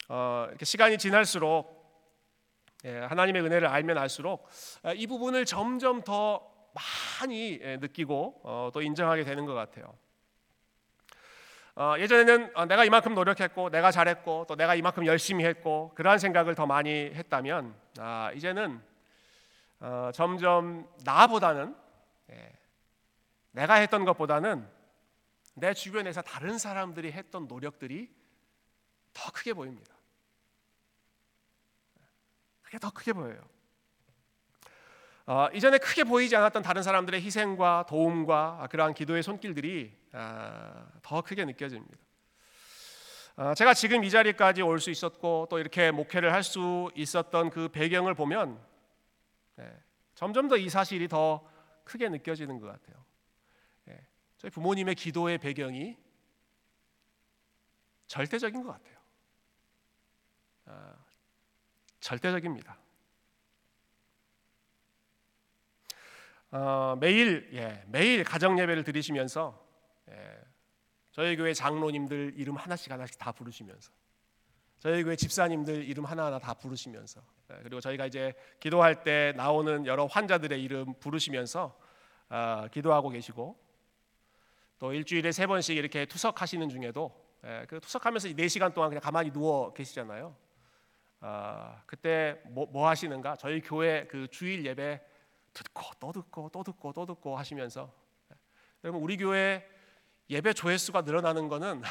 어, 0.10 0.46
이렇게 0.50 0.66
시간이 0.66 0.98
지날수록 0.98 1.78
예, 2.86 3.00
하나님의 3.00 3.42
은혜를 3.42 3.68
알면 3.68 3.98
알수록 3.98 4.48
아, 4.84 4.94
이 4.94 5.08
부분을 5.08 5.46
점점 5.46 6.02
더 6.04 6.57
많이 6.78 7.60
예, 7.62 7.78
느끼고 7.78 8.42
어, 8.44 8.70
또 8.74 8.82
인정하게 8.82 9.24
되는 9.24 9.46
것 9.46 9.54
같아요. 9.54 9.94
어, 11.76 11.96
예전에는 12.00 12.52
어, 12.56 12.66
내가 12.66 12.86
이만큼 12.86 13.14
노력했고 13.14 13.70
내가 13.70 13.92
잘했고 13.92 14.46
또 14.48 14.56
내가 14.56 14.76
이만큼 14.76 15.06
열심히 15.06 15.46
했고 15.46 15.92
그러한 15.96 16.20
생각을 16.20 16.56
더 16.56 16.66
많이 16.66 16.90
했다면 16.90 17.76
아, 18.00 18.32
이제는 18.34 18.82
어, 19.80 20.10
점점 20.14 20.88
나보다는 21.04 21.76
예, 22.32 22.52
내가 23.52 23.76
했던 23.76 24.06
것보다는 24.06 24.68
내 25.54 25.74
주변에서 25.74 26.22
다른 26.22 26.58
사람들이 26.58 27.12
했던 27.12 27.48
노력들이 27.48 28.12
더 29.14 29.32
크게 29.32 29.54
보입니다. 29.54 29.96
그게 32.62 32.78
더 32.78 32.92
크게 32.92 33.14
보여요. 33.14 33.57
어, 35.30 35.50
이전에 35.54 35.78
크게 35.78 36.06
보이지 36.06 36.36
않았던 36.38 36.64
다른 36.64 36.82
사람들의 36.82 37.22
희생과 37.22 37.86
도움과 37.90 38.68
그러한 38.72 38.94
기도의 38.94 39.24
손길들이 39.24 39.94
아, 40.14 40.88
더 41.02 41.22
크게 41.22 41.44
느껴집니다. 41.44 41.98
아, 43.36 43.54
제가 43.54 43.74
지금 43.74 44.04
이 44.06 44.10
자리까지 44.10 44.62
올 44.62 44.80
수 44.80 44.90
있었고 44.90 45.48
또 45.50 45.60
이렇게 45.60 45.92
목회를 45.92 46.32
할 46.32 46.44
수 46.44 46.90
있었던 46.96 47.50
그 47.50 47.68
배경을 47.70 48.14
보면 48.14 48.58
네, 49.58 49.70
점점 50.16 50.48
더 50.48 50.56
이 50.56 50.70
사실이 50.70 51.10
더 51.10 51.46
크게 51.84 52.08
느껴지는 52.10 52.60
것 52.60 52.68
같아요. 52.68 53.04
네, 53.86 54.00
저희 54.38 54.50
부모님의 54.50 54.96
기도의 54.96 55.40
배경이 55.40 55.98
절대적인 58.08 58.64
것 58.64 58.72
같아요. 58.72 58.98
아, 60.68 60.94
절대적입니다. 62.00 62.78
어, 66.52 66.96
매일 67.00 67.50
예, 67.54 67.84
매일 67.88 68.24
가정 68.24 68.60
예배를 68.60 68.84
드리시면서 68.84 69.62
예, 70.10 70.38
저희 71.12 71.36
교회 71.36 71.54
장로님들 71.54 72.36
이름 72.38 72.56
하나씩 72.56 72.92
하나씩 72.92 73.18
다 73.18 73.32
부르시면서 73.34 73.92
저희 74.80 75.04
교회 75.04 75.16
집사님들 75.16 75.84
이름 75.84 76.06
하나하나 76.06 76.40
다 76.40 76.54
부르시면서 76.54 77.22
예, 77.52 77.60
그리고 77.64 77.82
저희가 77.82 78.06
이제 78.06 78.34
기도할 78.62 79.04
때 79.04 79.34
나오는 79.36 79.86
여러 79.86 80.06
환자들의 80.06 80.62
이름 80.64 80.94
부르시면서 81.00 81.78
어, 82.30 82.68
기도하고 82.72 83.10
계시고 83.10 83.58
또 84.80 84.94
일주일에 84.94 85.32
세 85.32 85.48
번씩 85.48 85.76
이렇게 85.76 86.06
투석하시는 86.06 86.70
중에도 86.70 87.28
예, 87.44 87.66
그 87.68 87.82
투석하면서 87.82 88.30
4 88.30 88.48
시간 88.48 88.74
동안 88.74 88.90
그냥 88.90 89.02
가만히 89.02 89.32
누워 89.32 89.74
계시잖아요. 89.74 90.34
어, 91.20 91.82
그때 91.86 92.42
뭐, 92.46 92.68
뭐 92.68 92.88
하시는가? 92.88 93.36
저희 93.36 93.60
교회 93.60 94.08
그 94.08 94.28
주일 94.30 94.66
예배 94.66 95.02
듣고 95.64 95.84
또 96.00 96.12
듣고 96.12 96.50
또 96.50 96.64
듣고 96.64 96.94
또 96.94 97.06
듣고 97.06 97.38
하시면서 97.38 97.94
여러분 98.84 99.02
우리 99.02 99.18
교회 99.18 99.68
예배 100.30 100.54
조회수가 100.54 101.02
늘어나는 101.02 101.48
거는 101.48 101.82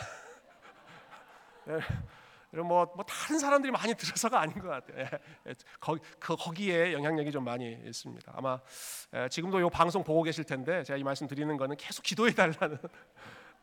여러분 2.53 2.69
뭐, 2.69 2.93
뭐 2.95 3.05
다른 3.05 3.39
사람들이 3.39 3.73
많이 3.73 3.95
들어서가 3.95 4.41
아닌 4.41 4.59
것 4.59 4.69
같아요. 4.69 4.99
예, 5.01 5.11
예, 5.49 5.55
거기, 5.81 6.01
그, 6.19 6.37
거기에 6.37 6.93
영향력이 6.93 7.33
좀 7.33 7.45
많이 7.45 7.73
있습니다. 7.73 8.33
아마 8.35 8.61
예, 9.15 9.29
지금도 9.29 9.61
이 9.61 9.71
방송 9.71 10.05
보고 10.05 10.23
계실 10.23 10.45
텐데 10.45 10.85
제가 10.85 10.97
이 10.97 11.03
말씀 11.03 11.27
드리는 11.27 11.57
거는 11.57 11.77
계속 11.77 12.03
기도해 12.03 12.33
달라는 12.33 12.79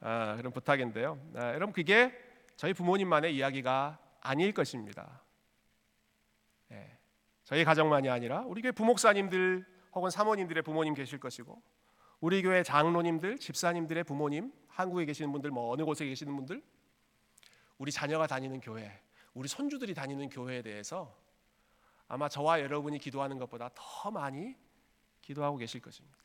아, 0.02 0.36
그런 0.36 0.52
부탁인데요. 0.52 1.18
아, 1.36 1.54
여러분 1.54 1.72
그게 1.72 2.14
저희 2.56 2.74
부모님만의 2.74 3.36
이야기가 3.36 4.00
아닐 4.22 4.54
것입니다. 4.54 5.24
저희 7.44 7.66
가정만이 7.66 8.10
아니라 8.10 8.44
우리 8.48 8.62
교회 8.62 8.72
부목사님들 8.72 9.66
혹은 9.96 10.10
사모님들의 10.10 10.64
부모님 10.64 10.94
계실 10.94 11.20
것이고 11.20 11.62
우리 12.20 12.42
교회 12.42 12.64
장로님들, 12.64 13.38
집사님들의 13.38 14.04
부모님, 14.06 14.54
한국에 14.70 15.06
계시는 15.06 15.32
분들, 15.34 15.52
뭐 15.52 15.74
어느 15.74 15.84
곳에 15.84 16.06
계시는 16.06 16.36
분들, 16.36 16.64
우리 17.78 17.92
자녀가 17.92 18.28
다니는 18.28 18.62
교회, 18.62 19.02
우리 19.34 19.48
손주들이 19.48 19.94
다니는 19.94 20.30
교회에 20.30 20.62
대해서 20.62 21.16
아마 22.08 22.30
저와 22.30 22.62
여러분이 22.62 23.00
기도하는 23.00 23.38
것보다 23.40 23.70
더 23.74 24.12
많이 24.12 24.56
기도하고 25.22 25.58
계실 25.58 25.82
것입니다. 25.82 26.18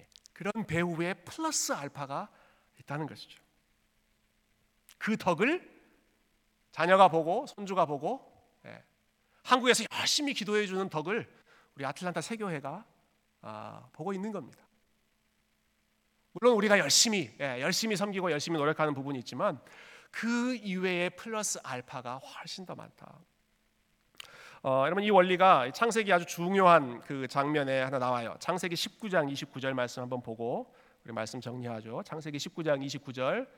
예, 0.00 0.06
그런 0.32 0.66
배후에 0.66 1.14
플러스 1.14 1.72
알파가 1.72 2.28
있다는 2.80 3.06
것이죠. 3.06 3.42
그 4.98 5.16
덕을 5.16 5.76
자녀가 6.72 7.08
보고 7.08 7.46
손주가 7.46 7.86
보고 7.86 8.35
예, 8.35 8.35
한국에서 9.46 9.84
열심히 9.98 10.34
기도해 10.34 10.66
주는 10.66 10.88
덕을 10.88 11.26
우리 11.76 11.86
아틀란타 11.86 12.20
세교회가 12.20 12.84
아, 13.42 13.88
보고 13.92 14.12
있는 14.12 14.32
겁니다. 14.32 14.66
물론 16.32 16.56
우리가 16.56 16.78
열심히 16.78 17.30
예, 17.40 17.60
열심히 17.60 17.96
섬기고 17.96 18.30
열심히 18.32 18.58
노력하는 18.58 18.92
부분이 18.92 19.20
있지만 19.20 19.60
그 20.10 20.56
이외의 20.56 21.10
플러스 21.10 21.60
알파가 21.62 22.16
훨씬 22.16 22.66
더 22.66 22.74
많다. 22.74 23.20
어, 24.62 24.82
여러분 24.84 25.04
이 25.04 25.10
원리가 25.10 25.70
창세기 25.70 26.12
아주 26.12 26.26
중요한 26.26 27.00
그 27.02 27.28
장면에 27.28 27.82
하나 27.82 27.98
나와요. 27.98 28.34
창세기 28.40 28.74
19장 28.74 29.32
29절 29.32 29.74
말씀 29.74 30.02
한번 30.02 30.22
보고 30.22 30.74
우리 31.04 31.12
말씀 31.12 31.40
정리하죠. 31.40 32.02
창세기 32.04 32.36
19장 32.38 32.84
29절 32.84 33.48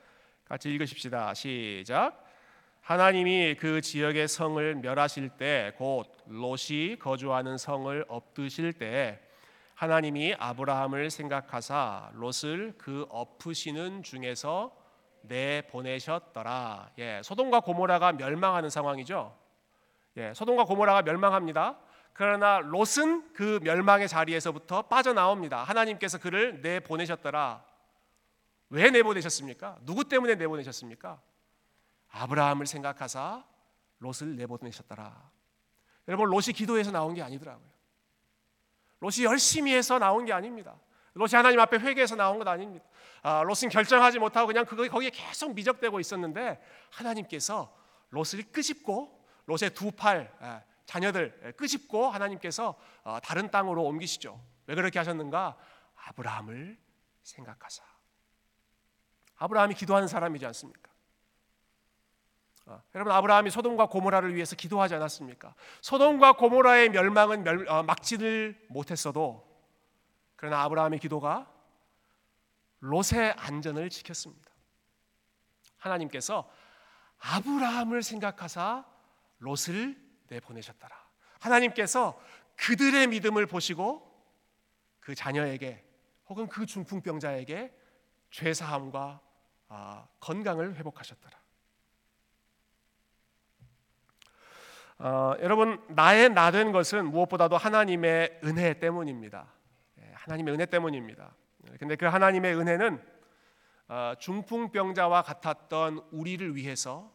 같이 0.44 0.68
읽으십시다. 0.68 1.32
시작. 1.32 2.27
하나님이 2.88 3.54
그 3.56 3.82
지역의 3.82 4.28
성을 4.28 4.74
멸하실 4.76 5.28
때 5.36 5.74
곧 5.76 6.10
롯이 6.24 6.98
거주하는 6.98 7.58
성을 7.58 8.02
엎드실 8.08 8.72
때 8.72 9.20
하나님이 9.74 10.34
아브라함을 10.38 11.10
생각하사 11.10 12.10
롯을 12.14 12.76
그 12.78 13.04
엎으시는 13.10 14.02
중에서 14.02 14.74
내 15.20 15.64
보내셨더라. 15.70 16.92
예, 17.00 17.20
소돔과 17.22 17.60
고모라가 17.60 18.12
멸망하는 18.12 18.70
상황이죠. 18.70 19.36
예, 20.16 20.32
소돔과 20.32 20.64
고모라가 20.64 21.02
멸망합니다. 21.02 21.78
그러나 22.14 22.60
롯은 22.60 23.34
그 23.34 23.60
멸망의 23.64 24.08
자리에서부터 24.08 24.80
빠져나옵니다. 24.80 25.62
하나님께서 25.62 26.16
그를 26.16 26.62
내 26.62 26.80
보내셨더라. 26.80 27.62
왜 28.70 28.90
내보내셨습니까? 28.90 29.76
누구 29.82 30.04
때문에 30.04 30.36
내보내셨습니까? 30.36 31.20
아브라함을 32.10 32.66
생각하사 32.66 33.44
롯을 33.98 34.36
내보내셨더라. 34.36 35.30
여러분 36.08 36.30
롯이 36.30 36.52
기도해서 36.54 36.90
나온 36.90 37.14
게 37.14 37.22
아니더라고요. 37.22 37.68
롯이 39.00 39.24
열심히 39.24 39.74
해서 39.74 39.98
나온 39.98 40.24
게 40.24 40.32
아닙니다. 40.32 40.76
롯이 41.14 41.30
하나님 41.34 41.60
앞에 41.60 41.78
회개해서 41.78 42.16
나온 42.16 42.38
것 42.38 42.46
아닙니다. 42.46 42.84
아, 43.22 43.42
롯은 43.42 43.68
결정하지 43.70 44.18
못하고 44.18 44.46
그냥 44.46 44.64
거기에 44.64 45.10
계속 45.10 45.54
미적되고 45.54 45.98
있었는데 46.00 46.62
하나님께서 46.90 47.76
롯을 48.10 48.52
끄집고 48.52 49.24
롯의 49.46 49.70
두 49.74 49.90
팔 49.90 50.32
자녀들 50.86 51.54
끄집고 51.56 52.06
하나님께서 52.08 52.74
어, 53.04 53.18
다른 53.22 53.50
땅으로 53.50 53.84
옮기시죠. 53.84 54.40
왜 54.66 54.74
그렇게 54.74 54.98
하셨는가? 54.98 55.56
아브라함을 56.06 56.78
생각하사. 57.22 57.84
아브라함이 59.36 59.74
기도하는 59.74 60.08
사람이지 60.08 60.46
않습니까? 60.46 60.87
어, 62.68 62.82
여러분 62.94 63.12
아브라함이 63.14 63.50
소돔과 63.50 63.86
고모라를 63.86 64.34
위해서 64.34 64.54
기도하지 64.54 64.94
않았습니까? 64.94 65.54
소돔과 65.80 66.34
고모라의 66.34 66.90
멸망은 66.90 67.42
멸, 67.42 67.66
어, 67.66 67.82
막지를 67.82 68.66
못했어도 68.68 69.48
그러나 70.36 70.62
아브라함의 70.62 70.98
기도가 70.98 71.50
롯의 72.80 73.32
안전을 73.38 73.88
지켰습니다. 73.88 74.50
하나님께서 75.78 76.48
아브라함을 77.20 78.02
생각하사 78.02 78.84
롯을 79.38 79.96
내보내셨더라. 80.28 80.94
하나님께서 81.40 82.20
그들의 82.56 83.06
믿음을 83.06 83.46
보시고 83.46 84.06
그 85.00 85.14
자녀에게 85.14 85.84
혹은 86.26 86.48
그 86.48 86.66
중풍병자에게 86.66 87.74
죄 88.30 88.52
사함과 88.52 89.20
아, 89.68 90.06
건강을 90.20 90.76
회복하셨더라. 90.76 91.47
어, 95.00 95.34
여러분 95.40 95.80
나의 95.88 96.28
나 96.30 96.50
된 96.50 96.72
것은 96.72 97.06
무엇보다도 97.10 97.56
하나님의 97.56 98.40
은혜 98.44 98.74
때문입니다. 98.78 99.46
예, 100.00 100.10
하나님의 100.14 100.54
은혜 100.54 100.66
때문입니다. 100.66 101.34
근데 101.78 101.94
그 101.96 102.06
하나님의 102.06 102.56
은혜는 102.56 103.00
어, 103.88 104.14
중풍병자와 104.18 105.22
같았던 105.22 106.08
우리를 106.10 106.56
위해서 106.56 107.12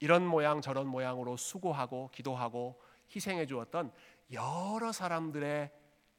이런 0.00 0.26
모양 0.26 0.60
저런 0.60 0.86
모양으로 0.86 1.36
수고하고 1.36 2.10
기도하고 2.12 2.80
희생해 3.14 3.46
주었던 3.46 3.92
여러 4.32 4.92
사람들의 4.92 5.70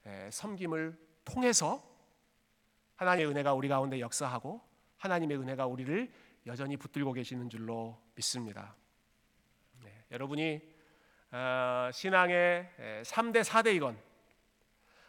에, 0.05 0.29
섬김을 0.31 0.97
통해서 1.25 1.83
하나님의 2.95 3.31
은혜가 3.31 3.53
우리 3.53 3.67
가운데 3.67 3.99
역사하고 3.99 4.61
하나님의 4.97 5.37
은혜가 5.37 5.67
우리를 5.67 6.11
여전히 6.47 6.75
붙들고 6.77 7.13
계시는 7.13 7.49
줄로 7.49 8.01
믿습니다. 8.15 8.75
네, 9.83 10.05
여러분이 10.11 10.55
어, 10.55 10.72
신앙의 11.91 12.69
3대 13.03 13.43
4대이건 13.43 13.97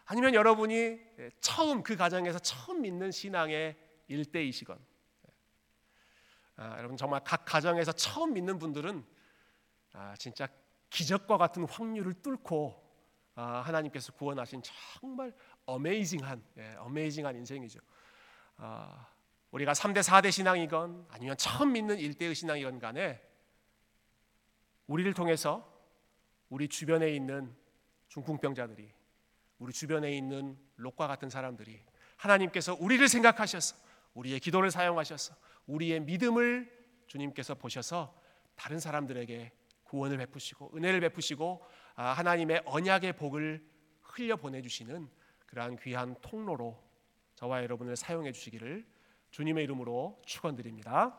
아니면 0.06 0.34
여러분이 0.34 0.98
처음 1.40 1.82
그 1.82 1.96
가정에서 1.96 2.38
처음 2.38 2.82
믿는 2.82 3.10
신앙의 3.10 3.76
1대이시건 4.08 4.78
아, 6.56 6.76
여러분 6.78 6.96
정말 6.96 7.20
각 7.24 7.44
가정에서 7.44 7.92
처음 7.92 8.34
믿는 8.34 8.58
분들은 8.58 9.04
아, 9.92 10.14
진짜 10.16 10.46
기적과 10.90 11.36
같은 11.36 11.66
확률을 11.68 12.14
뚫고 12.22 12.82
아, 13.34 13.62
하나님께서 13.66 14.12
구원하신 14.12 14.62
정말 14.62 15.34
어메이징한 15.66 16.44
예, 16.58 16.74
어메이징한 16.78 17.34
인생이죠. 17.36 17.80
아, 18.56 19.08
우리가 19.50 19.72
3대 19.72 20.00
4대 20.00 20.30
신앙이건 20.30 21.06
아니면 21.10 21.36
처음 21.36 21.72
믿는 21.72 21.96
1대의 21.96 22.34
신앙이건 22.34 22.78
간에 22.78 23.20
우리를 24.86 25.12
통해서 25.14 25.73
우리 26.54 26.68
주변에 26.68 27.12
있는 27.12 27.52
중풍병자들이 28.06 28.88
우리 29.58 29.72
주변에 29.72 30.16
있는 30.16 30.56
롯과 30.76 31.08
같은 31.08 31.28
사람들이 31.28 31.82
하나님께서 32.16 32.76
우리를 32.78 33.08
생각하셔서 33.08 33.74
우리의 34.14 34.38
기도를 34.38 34.70
사용하셔서 34.70 35.34
우리의 35.66 35.98
믿음을 36.02 36.70
주님께서 37.08 37.56
보셔서 37.56 38.16
다른 38.54 38.78
사람들에게 38.78 39.50
구원을 39.82 40.16
베푸시고 40.18 40.76
은혜를 40.76 41.00
베푸시고 41.00 41.66
아, 41.96 42.12
하나님의 42.12 42.62
언약의 42.66 43.14
복을 43.14 43.68
흘려 44.02 44.36
보내 44.36 44.62
주시는 44.62 45.10
그러한 45.46 45.76
귀한 45.78 46.14
통로로 46.20 46.80
저와 47.34 47.64
여러분을 47.64 47.96
사용해 47.96 48.30
주시기를 48.30 48.86
주님의 49.32 49.64
이름으로 49.64 50.22
축원드립니다. 50.24 51.18